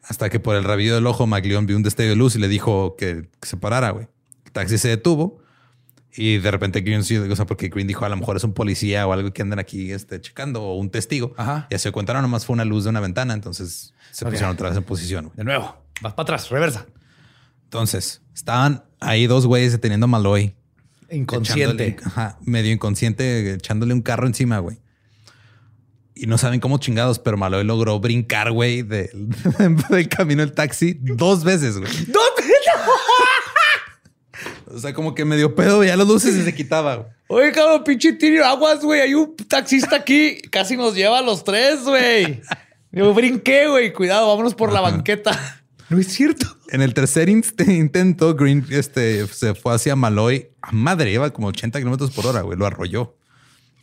Hasta 0.02 0.30
que 0.32 0.40
por 0.40 0.56
el 0.56 0.64
rabillo 0.64 0.96
del 0.96 1.06
ojo, 1.06 1.28
McLeon 1.28 1.68
vio 1.68 1.78
un 1.78 1.84
destello 1.84 2.10
de 2.10 2.16
luz 2.16 2.36
y 2.36 2.40
le 2.40 2.48
dijo 2.48 2.96
que, 2.98 3.30
que 3.40 3.48
se 3.48 3.58
parara, 3.58 3.92
güey. 3.92 4.08
El 4.46 4.52
taxi 4.52 4.80
se 4.80 4.88
detuvo. 4.88 5.42
Y 6.16 6.40
de 6.40 6.52
repente 6.52 6.82
Green, 6.82 7.04
sí, 7.04 7.18
o 7.18 7.36
sea, 7.36 7.46
porque 7.46 7.70
Green 7.70 7.88
dijo 7.88 8.04
a 8.04 8.10
lo 8.10 8.18
mejor 8.18 8.36
es 8.38 8.44
un 8.44 8.54
policía 8.54 9.06
o 9.08 9.14
algo 9.14 9.32
que 9.32 9.42
andan 9.42 9.60
aquí 9.60 9.92
este, 9.92 10.20
checando 10.20 10.64
o 10.64 10.76
un 10.76 10.90
testigo. 10.90 11.34
Ajá. 11.38 11.68
Y 11.70 11.78
se 11.78 11.92
cuenta, 11.92 12.14
no, 12.14 12.22
nomás 12.22 12.46
fue 12.46 12.56
una 12.56 12.66
luz 12.66 12.84
de 12.86 12.90
una 12.90 13.00
ventana. 13.00 13.34
Entonces 13.34 13.94
se 14.12 14.26
pusieron 14.26 14.50
otra 14.52 14.70
vez 14.70 14.78
en 14.78 14.84
posición. 14.84 15.32
De 15.36 15.44
nuevo. 15.44 15.78
Vas 16.02 16.14
para 16.14 16.24
atrás. 16.24 16.50
Reversa. 16.50 16.88
Entonces 17.66 18.22
estaban 18.34 18.84
ahí 19.00 19.28
dos 19.28 19.46
güeyes 19.46 19.72
deteniendo 19.72 20.06
a 20.06 20.08
Maloy. 20.08 20.56
Inconsciente. 21.12 21.98
Ajá, 22.04 22.38
medio 22.42 22.72
inconsciente, 22.72 23.54
echándole 23.54 23.94
un 23.94 24.02
carro 24.02 24.28
encima, 24.28 24.60
güey. 24.60 24.80
Y 26.16 26.26
no 26.28 26.38
saben 26.38 26.60
cómo 26.60 26.80
chingados, 26.80 27.18
pero 27.20 27.38
Maloy 27.38 27.64
logró 27.64 28.00
brincar, 28.00 28.52
güey, 28.52 28.82
de- 28.82 29.10
del 29.90 30.10
camino 30.10 30.42
del 30.42 30.52
taxi 30.54 30.98
dos 31.00 31.44
veces, 31.44 31.78
güey. 31.78 31.92
¿Dónde? 32.08 32.54
O 34.74 34.80
sea, 34.80 34.94
como 34.94 35.16
que 35.16 35.26
medio 35.26 35.56
pedo, 35.56 35.80
veía 35.80 35.96
las 35.98 36.08
luces 36.08 36.36
y 36.36 36.44
se 36.44 36.54
quitaba. 36.54 36.96
güey. 36.96 37.10
Oye, 37.28 37.52
cabrón, 37.52 37.84
pinche 37.84 38.14
tiro 38.14 38.46
aguas, 38.46 38.82
güey. 38.82 39.02
Hay 39.02 39.14
un 39.14 39.36
taxista 39.36 39.96
aquí. 39.98 40.38
Casi 40.52 40.78
nos 40.78 40.96
lleva 40.96 41.20
a 41.20 41.22
los 41.22 41.44
tres, 41.44 41.82
güey. 41.84 42.42
Yo 42.92 43.14
brinqué, 43.14 43.68
güey. 43.68 43.94
Cuidado, 43.94 44.28
vámonos 44.28 44.56
por 44.56 44.72
la 44.72 44.82
banqueta. 44.82 45.62
No 45.90 45.98
es 46.00 46.08
cierto. 46.08 46.46
En 46.70 46.82
el 46.82 46.94
tercer 46.94 47.30
intento, 47.30 48.36
Green 48.36 48.66
este, 48.70 49.26
se 49.28 49.56
fue 49.56 49.74
hacia 49.74 49.96
Maloy 49.96 50.50
a 50.62 50.72
madre, 50.72 51.12
iba 51.12 51.32
como 51.32 51.48
80 51.48 51.80
kilómetros 51.80 52.12
por 52.12 52.28
hora, 52.28 52.42
güey, 52.42 52.58
lo 52.58 52.66
arrolló. 52.68 53.16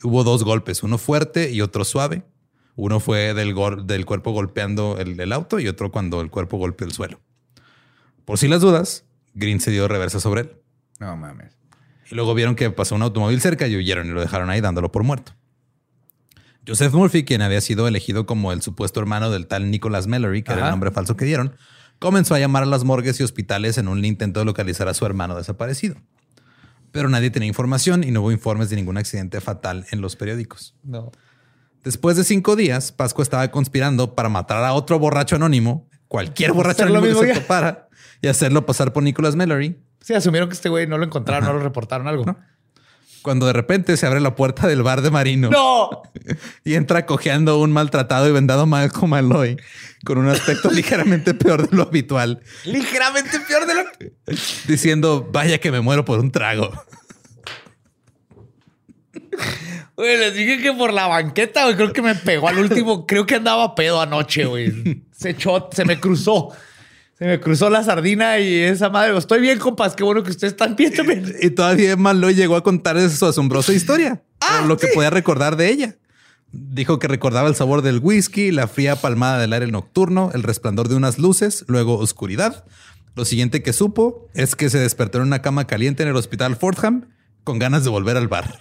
Hubo 0.04 0.22
dos 0.22 0.44
golpes, 0.44 0.82
uno 0.84 0.98
fuerte 0.98 1.50
y 1.50 1.62
otro 1.62 1.84
suave. 1.84 2.22
Uno 2.76 3.00
fue 3.00 3.32
del, 3.34 3.54
gol- 3.54 3.86
del 3.88 4.04
cuerpo 4.06 4.30
golpeando 4.32 4.98
el, 5.00 5.18
el 5.18 5.32
auto 5.32 5.58
y 5.58 5.66
otro 5.66 5.90
cuando 5.90 6.20
el 6.20 6.30
cuerpo 6.30 6.58
golpeó 6.58 6.86
el 6.86 6.92
suelo. 6.92 7.20
Por 8.24 8.38
si 8.38 8.46
las 8.48 8.60
dudas, 8.60 9.04
Green 9.34 9.60
se 9.60 9.70
dio 9.70 9.88
reversa 9.88 10.20
sobre 10.20 10.42
él. 10.42 10.50
No 11.00 11.16
mames. 11.16 11.56
Y 12.10 12.14
luego 12.14 12.34
vieron 12.34 12.54
que 12.54 12.70
pasó 12.70 12.94
un 12.94 13.02
automóvil 13.02 13.40
cerca 13.40 13.66
y 13.66 13.76
huyeron 13.76 14.06
y 14.06 14.10
lo 14.10 14.20
dejaron 14.20 14.50
ahí 14.50 14.60
dándolo 14.60 14.92
por 14.92 15.02
muerto. 15.02 15.32
Joseph 16.66 16.92
Murphy, 16.94 17.24
quien 17.24 17.42
había 17.42 17.60
sido 17.60 17.86
elegido 17.86 18.26
como 18.26 18.52
el 18.52 18.60
supuesto 18.60 18.98
hermano 18.98 19.30
del 19.30 19.46
tal 19.46 19.70
Nicholas 19.70 20.06
Mallory, 20.08 20.42
que 20.42 20.52
era 20.52 20.64
el 20.64 20.70
nombre 20.70 20.90
falso 20.90 21.16
que 21.16 21.24
dieron, 21.24 21.54
comenzó 21.98 22.34
a 22.34 22.40
llamar 22.40 22.64
a 22.64 22.66
las 22.66 22.84
morgues 22.84 23.20
y 23.20 23.22
hospitales 23.22 23.78
en 23.78 23.88
un 23.88 24.04
intento 24.04 24.40
de 24.40 24.46
localizar 24.46 24.88
a 24.88 24.94
su 24.94 25.06
hermano 25.06 25.36
desaparecido. 25.36 25.96
Pero 26.90 27.08
nadie 27.08 27.30
tenía 27.30 27.48
información 27.48 28.02
y 28.02 28.10
no 28.10 28.22
hubo 28.22 28.32
informes 28.32 28.68
de 28.70 28.76
ningún 28.76 28.96
accidente 28.96 29.40
fatal 29.40 29.86
en 29.90 30.00
los 30.00 30.16
periódicos. 30.16 30.74
No. 30.82 31.12
Después 31.84 32.16
de 32.16 32.24
cinco 32.24 32.56
días, 32.56 32.90
Pascua 32.90 33.22
estaba 33.22 33.48
conspirando 33.52 34.16
para 34.16 34.28
matar 34.28 34.64
a 34.64 34.72
otro 34.72 34.98
borracho 34.98 35.36
anónimo, 35.36 35.88
cualquier 36.08 36.52
borracho 36.52 36.82
anónimo 36.82 37.20
que 37.20 37.34
se 37.34 37.40
topara, 37.40 37.88
y 38.22 38.26
hacerlo 38.26 38.66
pasar 38.66 38.92
por 38.92 39.04
Nicholas 39.04 39.36
Mallory, 39.36 39.78
Sí, 40.06 40.14
asumieron 40.14 40.48
que 40.48 40.54
este 40.54 40.68
güey 40.68 40.86
no 40.86 40.98
lo 40.98 41.04
encontraron, 41.04 41.48
no 41.48 41.54
lo 41.54 41.58
reportaron 41.58 42.06
algo. 42.06 42.24
cuando 43.22 43.44
de 43.46 43.52
repente 43.52 43.96
se 43.96 44.06
abre 44.06 44.20
la 44.20 44.36
puerta 44.36 44.68
del 44.68 44.84
bar 44.84 45.02
de 45.02 45.10
Marino. 45.10 45.50
¡No! 45.50 46.02
Y 46.64 46.74
entra 46.74 47.06
cojeando 47.06 47.58
un 47.58 47.72
maltratado 47.72 48.28
y 48.28 48.32
vendado 48.32 48.66
Malcolm 48.66 49.10
Malloy 49.10 49.56
con 50.04 50.18
un 50.18 50.28
aspecto 50.28 50.70
ligeramente 50.72 51.34
peor 51.34 51.68
de 51.68 51.76
lo 51.76 51.82
habitual, 51.82 52.40
Ligeramente 52.64 53.40
peor 53.40 53.66
de 53.66 53.74
lo 53.74 53.82
diciendo, 54.68 55.28
vaya 55.32 55.58
que 55.58 55.72
me 55.72 55.80
muero 55.80 56.04
por 56.04 56.20
un 56.20 56.30
trago. 56.30 56.70
Güey, 59.96 60.18
les 60.18 60.34
dije 60.34 60.62
que 60.62 60.72
por 60.72 60.92
la 60.92 61.08
banqueta, 61.08 61.64
güey, 61.64 61.74
creo 61.74 61.92
que 61.92 62.02
me 62.02 62.14
pegó 62.14 62.46
al 62.46 62.58
último. 62.58 63.06
Creo 63.06 63.26
que 63.26 63.34
andaba 63.34 63.74
pedo 63.74 64.00
anoche, 64.00 64.44
güey. 64.44 65.02
Se 65.10 65.30
echó, 65.30 65.68
se 65.72 65.84
me 65.84 65.98
cruzó. 65.98 66.52
Se 67.18 67.24
me 67.24 67.40
cruzó 67.40 67.70
la 67.70 67.82
sardina 67.82 68.38
y 68.38 68.54
esa 68.58 68.90
madre. 68.90 69.16
Estoy 69.16 69.40
bien, 69.40 69.58
compas. 69.58 69.96
Qué 69.96 70.04
bueno 70.04 70.22
que 70.22 70.30
ustedes 70.30 70.52
están 70.52 70.76
bien 70.76 70.92
también. 70.94 71.34
Y 71.40 71.50
todavía 71.50 71.96
Malloy 71.96 72.34
llegó 72.34 72.56
a 72.56 72.62
contar 72.62 72.98
su 73.08 73.24
asombrosa 73.24 73.72
historia, 73.74 74.22
por 74.38 74.66
lo 74.68 74.76
que 74.76 74.88
podía 74.88 75.10
recordar 75.10 75.56
de 75.56 75.70
ella. 75.70 75.96
Dijo 76.52 76.98
que 76.98 77.08
recordaba 77.08 77.48
el 77.48 77.54
sabor 77.54 77.82
del 77.82 78.00
whisky, 78.00 78.50
la 78.50 78.68
fría 78.68 78.96
palmada 78.96 79.38
del 79.38 79.52
aire 79.52 79.66
nocturno, 79.66 80.30
el 80.34 80.42
resplandor 80.42 80.88
de 80.88 80.94
unas 80.94 81.18
luces, 81.18 81.64
luego 81.68 81.98
oscuridad. 81.98 82.64
Lo 83.14 83.24
siguiente 83.24 83.62
que 83.62 83.72
supo 83.72 84.28
es 84.34 84.54
que 84.54 84.68
se 84.68 84.78
despertó 84.78 85.18
en 85.18 85.24
una 85.24 85.40
cama 85.40 85.66
caliente 85.66 86.02
en 86.02 86.10
el 86.10 86.16
hospital 86.16 86.54
Fordham 86.56 87.08
con 87.44 87.58
ganas 87.58 87.82
de 87.82 87.90
volver 87.90 88.18
al 88.18 88.28
bar. 88.28 88.60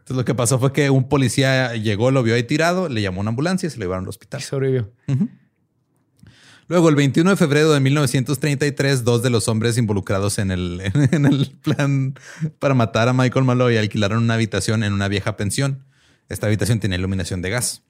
Entonces 0.00 0.16
lo 0.16 0.24
que 0.24 0.34
pasó 0.34 0.58
fue 0.58 0.72
que 0.72 0.90
un 0.90 1.08
policía 1.08 1.76
llegó, 1.76 2.10
lo 2.10 2.22
vio 2.22 2.34
ahí 2.34 2.42
tirado, 2.42 2.88
le 2.88 3.00
llamó 3.00 3.20
a 3.20 3.22
una 3.22 3.30
ambulancia 3.30 3.68
y 3.68 3.70
se 3.70 3.78
lo 3.78 3.84
llevaron 3.84 4.04
al 4.04 4.08
hospital. 4.08 4.40
Y 4.40 4.44
sobrevivió. 4.44 4.92
Luego, 6.66 6.88
el 6.88 6.94
21 6.94 7.30
de 7.30 7.36
febrero 7.36 7.72
de 7.72 7.80
1933, 7.80 9.04
dos 9.04 9.22
de 9.22 9.30
los 9.30 9.48
hombres 9.48 9.76
involucrados 9.76 10.38
en 10.38 10.50
el, 10.50 10.80
en 11.12 11.26
el 11.26 11.50
plan 11.62 12.14
para 12.58 12.74
matar 12.74 13.08
a 13.08 13.12
Michael 13.12 13.44
Malloy 13.44 13.76
alquilaron 13.76 14.22
una 14.22 14.34
habitación 14.34 14.82
en 14.82 14.92
una 14.92 15.08
vieja 15.08 15.36
pensión. 15.36 15.84
Esta 16.28 16.46
habitación 16.46 16.80
tenía 16.80 16.98
iluminación 16.98 17.42
de 17.42 17.50
gas. 17.50 17.82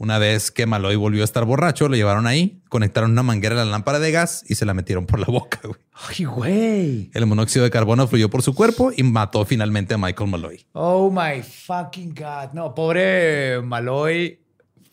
Una 0.00 0.18
vez 0.18 0.52
que 0.52 0.64
Malloy 0.64 0.94
volvió 0.94 1.22
a 1.22 1.24
estar 1.24 1.44
borracho, 1.44 1.88
lo 1.88 1.96
llevaron 1.96 2.28
ahí, 2.28 2.62
conectaron 2.68 3.10
una 3.10 3.24
manguera 3.24 3.60
a 3.60 3.64
la 3.64 3.70
lámpara 3.70 3.98
de 3.98 4.12
gas 4.12 4.44
y 4.48 4.54
se 4.54 4.64
la 4.64 4.72
metieron 4.72 5.06
por 5.06 5.18
la 5.18 5.26
boca. 5.26 5.60
güey. 5.64 5.80
Ay, 5.92 6.24
güey. 6.24 7.10
El 7.14 7.26
monóxido 7.26 7.64
de 7.64 7.70
carbono 7.70 8.06
fluyó 8.06 8.30
por 8.30 8.42
su 8.42 8.54
cuerpo 8.54 8.92
y 8.96 9.02
mató 9.02 9.44
finalmente 9.44 9.94
a 9.94 9.98
Michael 9.98 10.30
Malloy. 10.30 10.64
Oh 10.72 11.10
my 11.10 11.42
fucking 11.42 12.14
God. 12.14 12.52
No, 12.52 12.74
pobre 12.76 13.60
Maloy. 13.62 14.38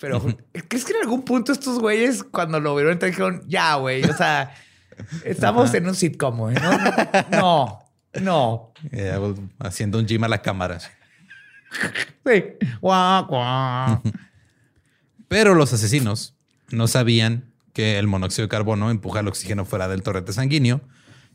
Pero 0.05 0.23
¿crees 0.67 0.85
que 0.85 0.91
en 0.91 1.01
algún 1.01 1.25
punto 1.25 1.51
estos 1.51 1.79
güeyes, 1.79 2.23
cuando 2.23 2.59
lo 2.59 2.75
vieron, 2.75 2.99
te 2.99 3.07
dijeron, 3.07 3.41
ya, 3.47 3.73
güey? 3.73 4.03
O 4.03 4.15
sea, 4.15 4.53
estamos 5.23 5.73
en 5.73 5.87
un 5.87 5.95
sitcom, 5.95 6.37
güey. 6.37 6.55
No, 6.55 6.77
no, 7.31 7.79
no. 8.21 8.73
Eh, 8.91 9.35
haciendo 9.57 9.97
un 9.97 10.05
gym 10.05 10.23
a 10.23 10.27
la 10.27 10.43
cámara. 10.43 10.77
Sí. 10.79 12.43
Guau, 12.81 13.25
guau. 13.25 14.03
Pero 15.27 15.55
los 15.55 15.73
asesinos 15.73 16.35
no 16.69 16.87
sabían 16.87 17.51
que 17.73 17.97
el 17.97 18.05
monóxido 18.05 18.45
de 18.45 18.49
carbono 18.49 18.91
empuja 18.91 19.21
el 19.21 19.27
oxígeno 19.27 19.65
fuera 19.65 19.87
del 19.87 20.03
torrente 20.03 20.33
sanguíneo 20.33 20.81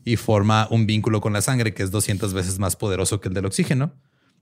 y 0.05 0.15
forma 0.15 0.69
un 0.71 0.85
vínculo 0.85 1.19
con 1.19 1.33
la 1.33 1.41
sangre 1.41 1.73
que 1.73 1.83
es 1.83 1.91
200 1.91 2.33
veces 2.33 2.57
más 2.57 2.77
poderoso 2.77 3.19
que 3.19 3.27
el 3.27 3.33
del 3.33 3.47
oxígeno 3.47 3.93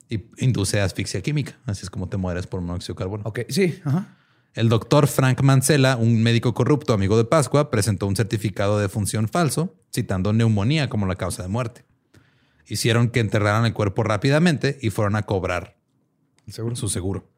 y 0.07 0.23
induce 0.37 0.81
asfixia 0.81 1.23
química. 1.23 1.57
Así 1.65 1.81
es 1.81 1.89
como 1.89 2.07
te 2.09 2.17
mueres 2.17 2.45
por 2.45 2.61
monóxido 2.61 2.93
de 2.93 2.99
carbono. 2.99 3.23
Ok, 3.25 3.39
sí. 3.49 3.81
Ajá. 3.83 4.18
El 4.55 4.67
doctor 4.67 5.07
Frank 5.07 5.41
Mancela, 5.41 5.95
un 5.95 6.23
médico 6.23 6.53
corrupto 6.53 6.93
amigo 6.93 7.17
de 7.17 7.23
Pascua, 7.23 7.69
presentó 7.69 8.07
un 8.07 8.15
certificado 8.15 8.79
de 8.79 8.89
función 8.89 9.27
falso 9.27 9.75
citando 9.93 10.33
neumonía 10.33 10.89
como 10.89 11.05
la 11.05 11.15
causa 11.15 11.43
de 11.43 11.49
muerte. 11.49 11.85
Hicieron 12.67 13.09
que 13.09 13.19
enterraran 13.19 13.65
el 13.65 13.73
cuerpo 13.73 14.03
rápidamente 14.03 14.77
y 14.81 14.89
fueron 14.89 15.15
a 15.15 15.23
cobrar 15.23 15.77
Seguro. 16.47 16.75
su 16.75 16.89
seguro. 16.89 17.29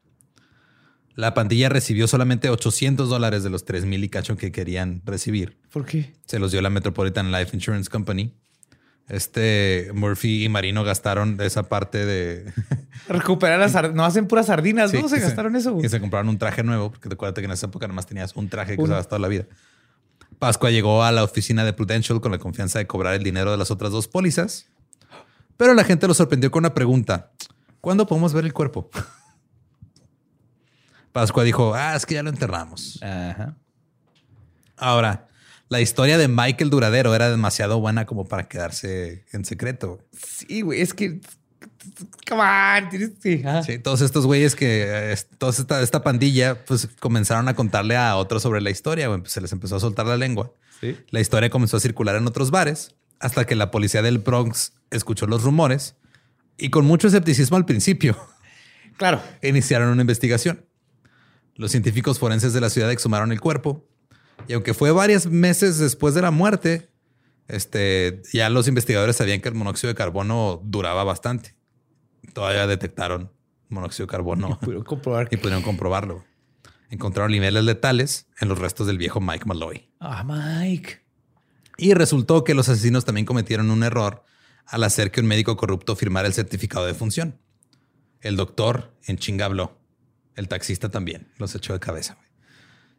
La 1.14 1.34
pandilla 1.34 1.68
recibió 1.68 2.08
solamente 2.08 2.48
800 2.48 3.08
dólares 3.08 3.42
de 3.42 3.50
los 3.50 3.66
3 3.66 3.84
mil 3.84 4.02
y 4.02 4.08
cacho 4.08 4.36
que 4.36 4.50
querían 4.50 5.02
recibir. 5.04 5.58
¿Por 5.70 5.84
qué? 5.84 6.14
Se 6.26 6.38
los 6.38 6.52
dio 6.52 6.62
la 6.62 6.70
Metropolitan 6.70 7.30
Life 7.30 7.54
Insurance 7.54 7.90
Company. 7.90 8.34
Este 9.12 9.90
Murphy 9.92 10.44
y 10.44 10.48
Marino 10.48 10.84
gastaron 10.84 11.36
de 11.36 11.46
esa 11.46 11.68
parte 11.68 12.06
de. 12.06 12.50
Recuperar 13.08 13.60
las 13.60 13.72
sardinas. 13.72 13.94
No 13.94 14.06
hacen 14.06 14.26
puras 14.26 14.46
sardinas, 14.46 14.90
Sí, 14.90 15.02
¿no? 15.02 15.08
Se 15.08 15.20
gastaron 15.20 15.54
eso. 15.54 15.78
Y 15.82 15.88
se 15.90 16.00
compraron 16.00 16.30
un 16.30 16.38
traje 16.38 16.62
nuevo, 16.62 16.90
porque 16.90 17.10
te 17.10 17.14
acuerdas 17.14 17.38
que 17.38 17.44
en 17.44 17.50
esa 17.50 17.66
época 17.66 17.86
nada 17.86 17.94
más 17.94 18.06
tenías 18.06 18.34
un 18.36 18.48
traje 18.48 18.74
que 18.74 18.80
Uno. 18.80 18.92
usabas 18.92 19.08
toda 19.08 19.18
la 19.18 19.28
vida. 19.28 19.44
Pascua 20.38 20.70
llegó 20.70 21.04
a 21.04 21.12
la 21.12 21.24
oficina 21.24 21.62
de 21.62 21.74
Prudential 21.74 22.22
con 22.22 22.32
la 22.32 22.38
confianza 22.38 22.78
de 22.78 22.86
cobrar 22.86 23.12
el 23.12 23.22
dinero 23.22 23.50
de 23.50 23.58
las 23.58 23.70
otras 23.70 23.92
dos 23.92 24.08
pólizas, 24.08 24.70
pero 25.58 25.74
la 25.74 25.84
gente 25.84 26.08
lo 26.08 26.14
sorprendió 26.14 26.50
con 26.50 26.62
una 26.62 26.72
pregunta. 26.72 27.32
¿Cuándo 27.82 28.06
podemos 28.06 28.32
ver 28.32 28.46
el 28.46 28.54
cuerpo? 28.54 28.88
Pascua 31.12 31.44
dijo, 31.44 31.74
ah, 31.74 31.96
es 31.96 32.06
que 32.06 32.14
ya 32.14 32.22
lo 32.22 32.30
enterramos. 32.30 32.98
Ajá. 33.02 33.56
Ahora, 34.78 35.28
la 35.72 35.80
historia 35.80 36.18
de 36.18 36.28
Michael 36.28 36.68
Duradero 36.70 37.14
era 37.14 37.30
demasiado 37.30 37.80
buena 37.80 38.04
como 38.06 38.26
para 38.26 38.46
quedarse 38.48 39.24
en 39.32 39.44
secreto. 39.44 39.98
Sí, 40.12 40.60
güey, 40.60 40.80
es 40.82 40.92
que. 40.94 41.20
Come 42.28 42.42
on. 42.42 42.88
tienes- 42.90 43.12
Sí. 43.20 43.42
Sí, 43.66 43.78
todos 43.78 44.02
estos 44.02 44.26
güeyes 44.26 44.54
que, 44.54 44.84
eh, 44.86 45.16
toda 45.38 45.50
esta, 45.52 45.80
esta 45.82 46.02
pandilla, 46.02 46.64
pues 46.64 46.88
comenzaron 47.00 47.48
a 47.48 47.54
contarle 47.54 47.96
a 47.96 48.16
otros 48.16 48.42
sobre 48.42 48.60
la 48.60 48.70
historia, 48.70 49.08
güey, 49.08 49.20
pues, 49.20 49.32
se 49.32 49.40
les 49.40 49.50
empezó 49.52 49.76
a 49.76 49.80
soltar 49.80 50.06
la 50.06 50.16
lengua. 50.16 50.52
Sí. 50.80 50.96
La 51.10 51.20
historia 51.20 51.50
comenzó 51.50 51.76
a 51.78 51.80
circular 51.80 52.16
en 52.16 52.26
otros 52.26 52.50
bares 52.50 52.94
hasta 53.18 53.46
que 53.46 53.54
la 53.56 53.70
policía 53.70 54.02
del 54.02 54.18
Bronx 54.18 54.74
escuchó 54.90 55.26
los 55.26 55.42
rumores 55.42 55.96
y 56.58 56.70
con 56.70 56.84
mucho 56.84 57.08
escepticismo 57.08 57.56
al 57.56 57.64
principio 57.64 58.16
Claro. 58.96 59.20
iniciaron 59.42 59.88
una 59.88 60.02
investigación. 60.02 60.66
Los 61.54 61.70
científicos 61.70 62.18
forenses 62.18 62.52
de 62.52 62.60
la 62.60 62.68
ciudad 62.70 62.90
exhumaron 62.90 63.32
el 63.32 63.40
cuerpo 63.40 63.86
y 64.48 64.52
aunque 64.52 64.74
fue 64.74 64.90
varios 64.90 65.26
meses 65.26 65.78
después 65.78 66.14
de 66.14 66.22
la 66.22 66.30
muerte, 66.30 66.90
este, 67.48 68.22
ya 68.32 68.48
los 68.50 68.68
investigadores 68.68 69.16
sabían 69.16 69.40
que 69.40 69.48
el 69.48 69.54
monóxido 69.54 69.88
de 69.88 69.94
carbono 69.94 70.60
duraba 70.64 71.04
bastante. 71.04 71.54
Todavía 72.32 72.66
detectaron 72.66 73.30
monóxido 73.68 74.06
de 74.06 74.10
carbono 74.10 74.58
Pudieron 74.60 74.84
comprobar 74.84 75.28
y 75.30 75.36
pudieron 75.36 75.62
comprobarlo. 75.62 76.24
Encontraron 76.90 77.32
niveles 77.32 77.64
letales 77.64 78.26
en 78.38 78.48
los 78.48 78.58
restos 78.58 78.86
del 78.86 78.98
viejo 78.98 79.20
Mike 79.20 79.46
Malloy. 79.46 79.88
Ah, 79.98 80.24
Mike. 80.24 81.02
Y 81.78 81.94
resultó 81.94 82.44
que 82.44 82.54
los 82.54 82.68
asesinos 82.68 83.04
también 83.04 83.24
cometieron 83.24 83.70
un 83.70 83.82
error 83.82 84.24
al 84.66 84.84
hacer 84.84 85.10
que 85.10 85.20
un 85.20 85.26
médico 85.26 85.56
corrupto 85.56 85.96
firmara 85.96 86.28
el 86.28 86.34
certificado 86.34 86.86
de 86.86 86.94
función. 86.94 87.40
El 88.20 88.36
doctor 88.36 88.94
en 89.06 89.16
chinga 89.16 89.46
habló. 89.46 89.78
El 90.36 90.48
taxista 90.48 90.90
también 90.90 91.32
los 91.38 91.54
echó 91.54 91.72
de 91.72 91.80
cabeza. 91.80 92.18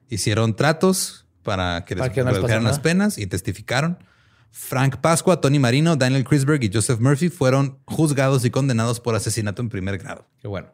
Hicieron 0.09 0.55
tratos 0.55 1.22
para 1.43 1.85
que 1.85 1.95
Para 1.95 2.07
les 2.07 2.15
que 2.15 2.21
no 2.21 2.27
les 2.27 2.35
redujeran 2.37 2.63
pasara 2.63 2.71
las 2.71 2.79
penas 2.79 3.17
y 3.17 3.27
testificaron. 3.27 3.97
Frank 4.51 4.97
Pascua, 4.97 5.41
Tony 5.41 5.59
Marino, 5.59 5.95
Daniel 5.95 6.23
Krisberg 6.23 6.63
y 6.63 6.71
Joseph 6.71 6.99
Murphy 6.99 7.29
fueron 7.29 7.79
juzgados 7.85 8.45
y 8.45 8.51
condenados 8.51 8.99
por 8.99 9.15
asesinato 9.15 9.61
en 9.61 9.69
primer 9.69 9.97
grado. 9.97 10.27
Qué 10.41 10.47
bueno. 10.47 10.69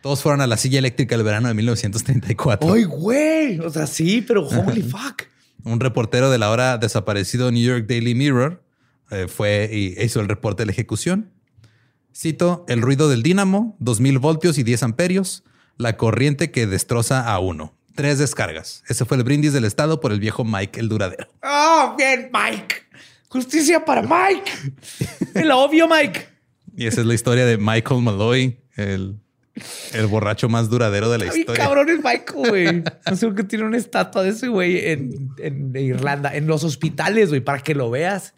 Todos 0.00 0.22
fueron 0.22 0.40
a 0.40 0.46
la 0.46 0.56
silla 0.56 0.78
eléctrica 0.78 1.14
el 1.14 1.22
verano 1.22 1.48
de 1.48 1.54
1934. 1.54 2.72
¡Ay, 2.72 2.84
güey! 2.84 3.60
O 3.60 3.68
sea, 3.68 3.86
sí, 3.86 4.24
pero 4.26 4.46
holy 4.46 4.82
fuck. 4.90 5.24
Un 5.64 5.80
reportero 5.80 6.30
de 6.30 6.38
la 6.38 6.46
ahora 6.46 6.78
desaparecido 6.78 7.50
New 7.50 7.62
York 7.62 7.86
Daily 7.86 8.14
Mirror 8.14 8.62
eh, 9.10 9.26
fue 9.28 9.68
y 9.70 10.02
hizo 10.02 10.20
el 10.20 10.28
reporte 10.28 10.62
de 10.62 10.66
la 10.66 10.72
ejecución. 10.72 11.30
Cito, 12.16 12.64
el 12.68 12.80
ruido 12.80 13.10
del 13.10 13.22
dínamo, 13.22 13.76
2000 13.80 14.18
voltios 14.18 14.56
y 14.56 14.62
10 14.62 14.82
amperios, 14.84 15.44
la 15.76 15.98
corriente 15.98 16.50
que 16.50 16.66
destroza 16.66 17.30
a 17.30 17.38
uno. 17.38 17.74
Tres 17.94 18.18
descargas. 18.18 18.82
Ese 18.88 19.04
fue 19.04 19.16
el 19.16 19.24
brindis 19.24 19.52
del 19.52 19.64
Estado 19.64 20.00
por 20.00 20.12
el 20.12 20.20
viejo 20.20 20.44
Mike 20.44 20.78
el 20.80 20.88
Duradero. 20.88 21.28
¡Oh, 21.42 21.94
bien, 21.98 22.30
Mike! 22.32 22.76
¡Justicia 23.28 23.84
para 23.84 24.02
Mike! 24.02 24.50
El 25.34 25.50
obvio, 25.50 25.88
Mike. 25.88 26.26
Y 26.76 26.86
esa 26.86 27.00
es 27.00 27.06
la 27.06 27.14
historia 27.14 27.44
de 27.46 27.58
Michael 27.58 28.00
Malloy, 28.02 28.58
el, 28.76 29.16
el 29.92 30.06
borracho 30.06 30.48
más 30.48 30.70
duradero 30.70 31.10
de 31.10 31.18
la 31.18 31.24
bien 31.24 31.40
historia. 31.40 31.64
cabrón 31.64 31.88
el 31.90 31.98
Michael, 31.98 32.48
güey. 32.48 32.82
No 33.10 33.16
sé 33.16 33.26
por 33.26 33.34
qué 33.36 33.44
tiene 33.44 33.64
una 33.64 33.76
estatua 33.76 34.22
de 34.22 34.30
ese 34.30 34.48
güey 34.48 34.88
en, 34.88 35.30
en 35.38 35.76
Irlanda, 35.76 36.34
en 36.34 36.46
los 36.46 36.64
hospitales, 36.64 37.28
güey, 37.28 37.40
para 37.40 37.58
que 37.60 37.74
lo 37.74 37.90
veas. 37.90 38.34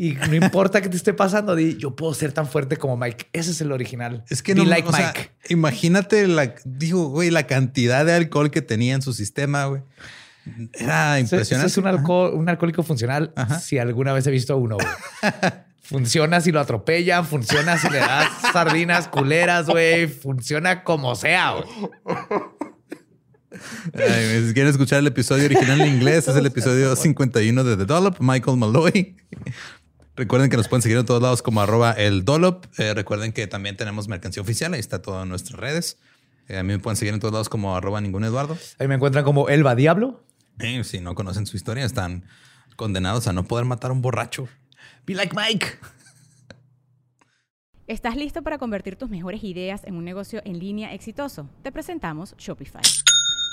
Y 0.00 0.14
no 0.14 0.34
importa 0.34 0.80
qué 0.80 0.88
te 0.88 0.96
esté 0.96 1.12
pasando, 1.12 1.54
di, 1.54 1.76
yo 1.76 1.94
puedo 1.94 2.14
ser 2.14 2.32
tan 2.32 2.48
fuerte 2.48 2.78
como 2.78 2.96
Mike. 2.96 3.28
Ese 3.34 3.50
es 3.50 3.60
el 3.60 3.70
original. 3.70 4.24
Es 4.30 4.42
que 4.42 4.54
Be 4.54 4.60
no, 4.60 4.64
like 4.64 4.88
o 4.88 4.92
sea, 4.92 5.12
Mike. 5.14 5.30
imagínate 5.50 6.26
la, 6.26 6.54
digo, 6.64 7.10
güey, 7.10 7.28
la 7.28 7.46
cantidad 7.46 8.06
de 8.06 8.14
alcohol 8.14 8.50
que 8.50 8.62
tenía 8.62 8.94
en 8.94 9.02
su 9.02 9.12
sistema, 9.12 9.66
güey. 9.66 9.82
Era 10.72 11.20
impresionante. 11.20 11.70
es 11.70 11.76
un, 11.76 11.86
alcohol, 11.86 12.32
un 12.32 12.48
alcohólico 12.48 12.82
funcional. 12.82 13.34
Ajá. 13.36 13.60
Si 13.60 13.76
alguna 13.76 14.14
vez 14.14 14.26
he 14.26 14.30
visto 14.30 14.56
uno, 14.56 14.76
güey. 14.76 14.88
Funciona 15.82 16.40
si 16.40 16.50
lo 16.50 16.60
atropellan, 16.60 17.26
funciona 17.26 17.76
si 17.76 17.90
le 17.90 17.98
das 17.98 18.28
sardinas 18.52 19.08
culeras, 19.08 19.66
güey. 19.66 20.06
Funciona 20.06 20.82
como 20.82 21.14
sea, 21.14 21.56
güey. 21.56 21.90
Ay, 23.94 24.46
si 24.46 24.54
quieren 24.54 24.70
escuchar 24.70 25.00
el 25.00 25.08
episodio 25.08 25.46
original 25.46 25.80
en 25.80 25.94
inglés, 25.94 26.28
es 26.28 26.36
el 26.36 26.46
episodio 26.46 26.94
51 26.96 27.64
de 27.64 27.76
The 27.76 27.84
Dollop, 27.84 28.16
Michael 28.20 28.56
Malloy. 28.56 29.16
Recuerden 30.20 30.50
que 30.50 30.58
nos 30.58 30.68
pueden 30.68 30.82
seguir 30.82 30.98
en 30.98 31.06
todos 31.06 31.22
lados 31.22 31.40
como 31.40 31.62
arroba 31.62 31.92
el. 31.92 32.26
Eh, 32.76 32.92
recuerden 32.92 33.32
que 33.32 33.46
también 33.46 33.78
tenemos 33.78 34.06
mercancía 34.06 34.42
oficial, 34.42 34.74
ahí 34.74 34.80
está 34.80 35.00
todo 35.00 35.22
en 35.22 35.30
nuestras 35.30 35.58
redes. 35.58 35.96
Eh, 36.46 36.58
a 36.58 36.62
mí 36.62 36.74
me 36.74 36.78
pueden 36.78 36.98
seguir 36.98 37.14
en 37.14 37.20
todos 37.20 37.32
lados 37.32 37.48
como 37.48 37.74
arroba 37.74 38.02
ningún 38.02 38.24
Eduardo. 38.24 38.58
Ahí 38.78 38.86
me 38.86 38.96
encuentran 38.96 39.24
como 39.24 39.48
Elba 39.48 39.74
Diablo. 39.74 40.22
Eh, 40.58 40.84
si 40.84 41.00
no 41.00 41.14
conocen 41.14 41.46
su 41.46 41.56
historia, 41.56 41.86
están 41.86 42.26
condenados 42.76 43.28
a 43.28 43.32
no 43.32 43.44
poder 43.44 43.64
matar 43.64 43.92
a 43.92 43.94
un 43.94 44.02
borracho. 44.02 44.46
Be 45.06 45.14
like 45.14 45.34
Mike. 45.34 45.78
¿Estás 47.86 48.14
listo 48.14 48.42
para 48.42 48.58
convertir 48.58 48.96
tus 48.96 49.08
mejores 49.08 49.42
ideas 49.42 49.84
en 49.84 49.94
un 49.94 50.04
negocio 50.04 50.42
en 50.44 50.58
línea 50.58 50.92
exitoso? 50.92 51.48
Te 51.62 51.72
presentamos 51.72 52.34
Shopify. 52.36 52.82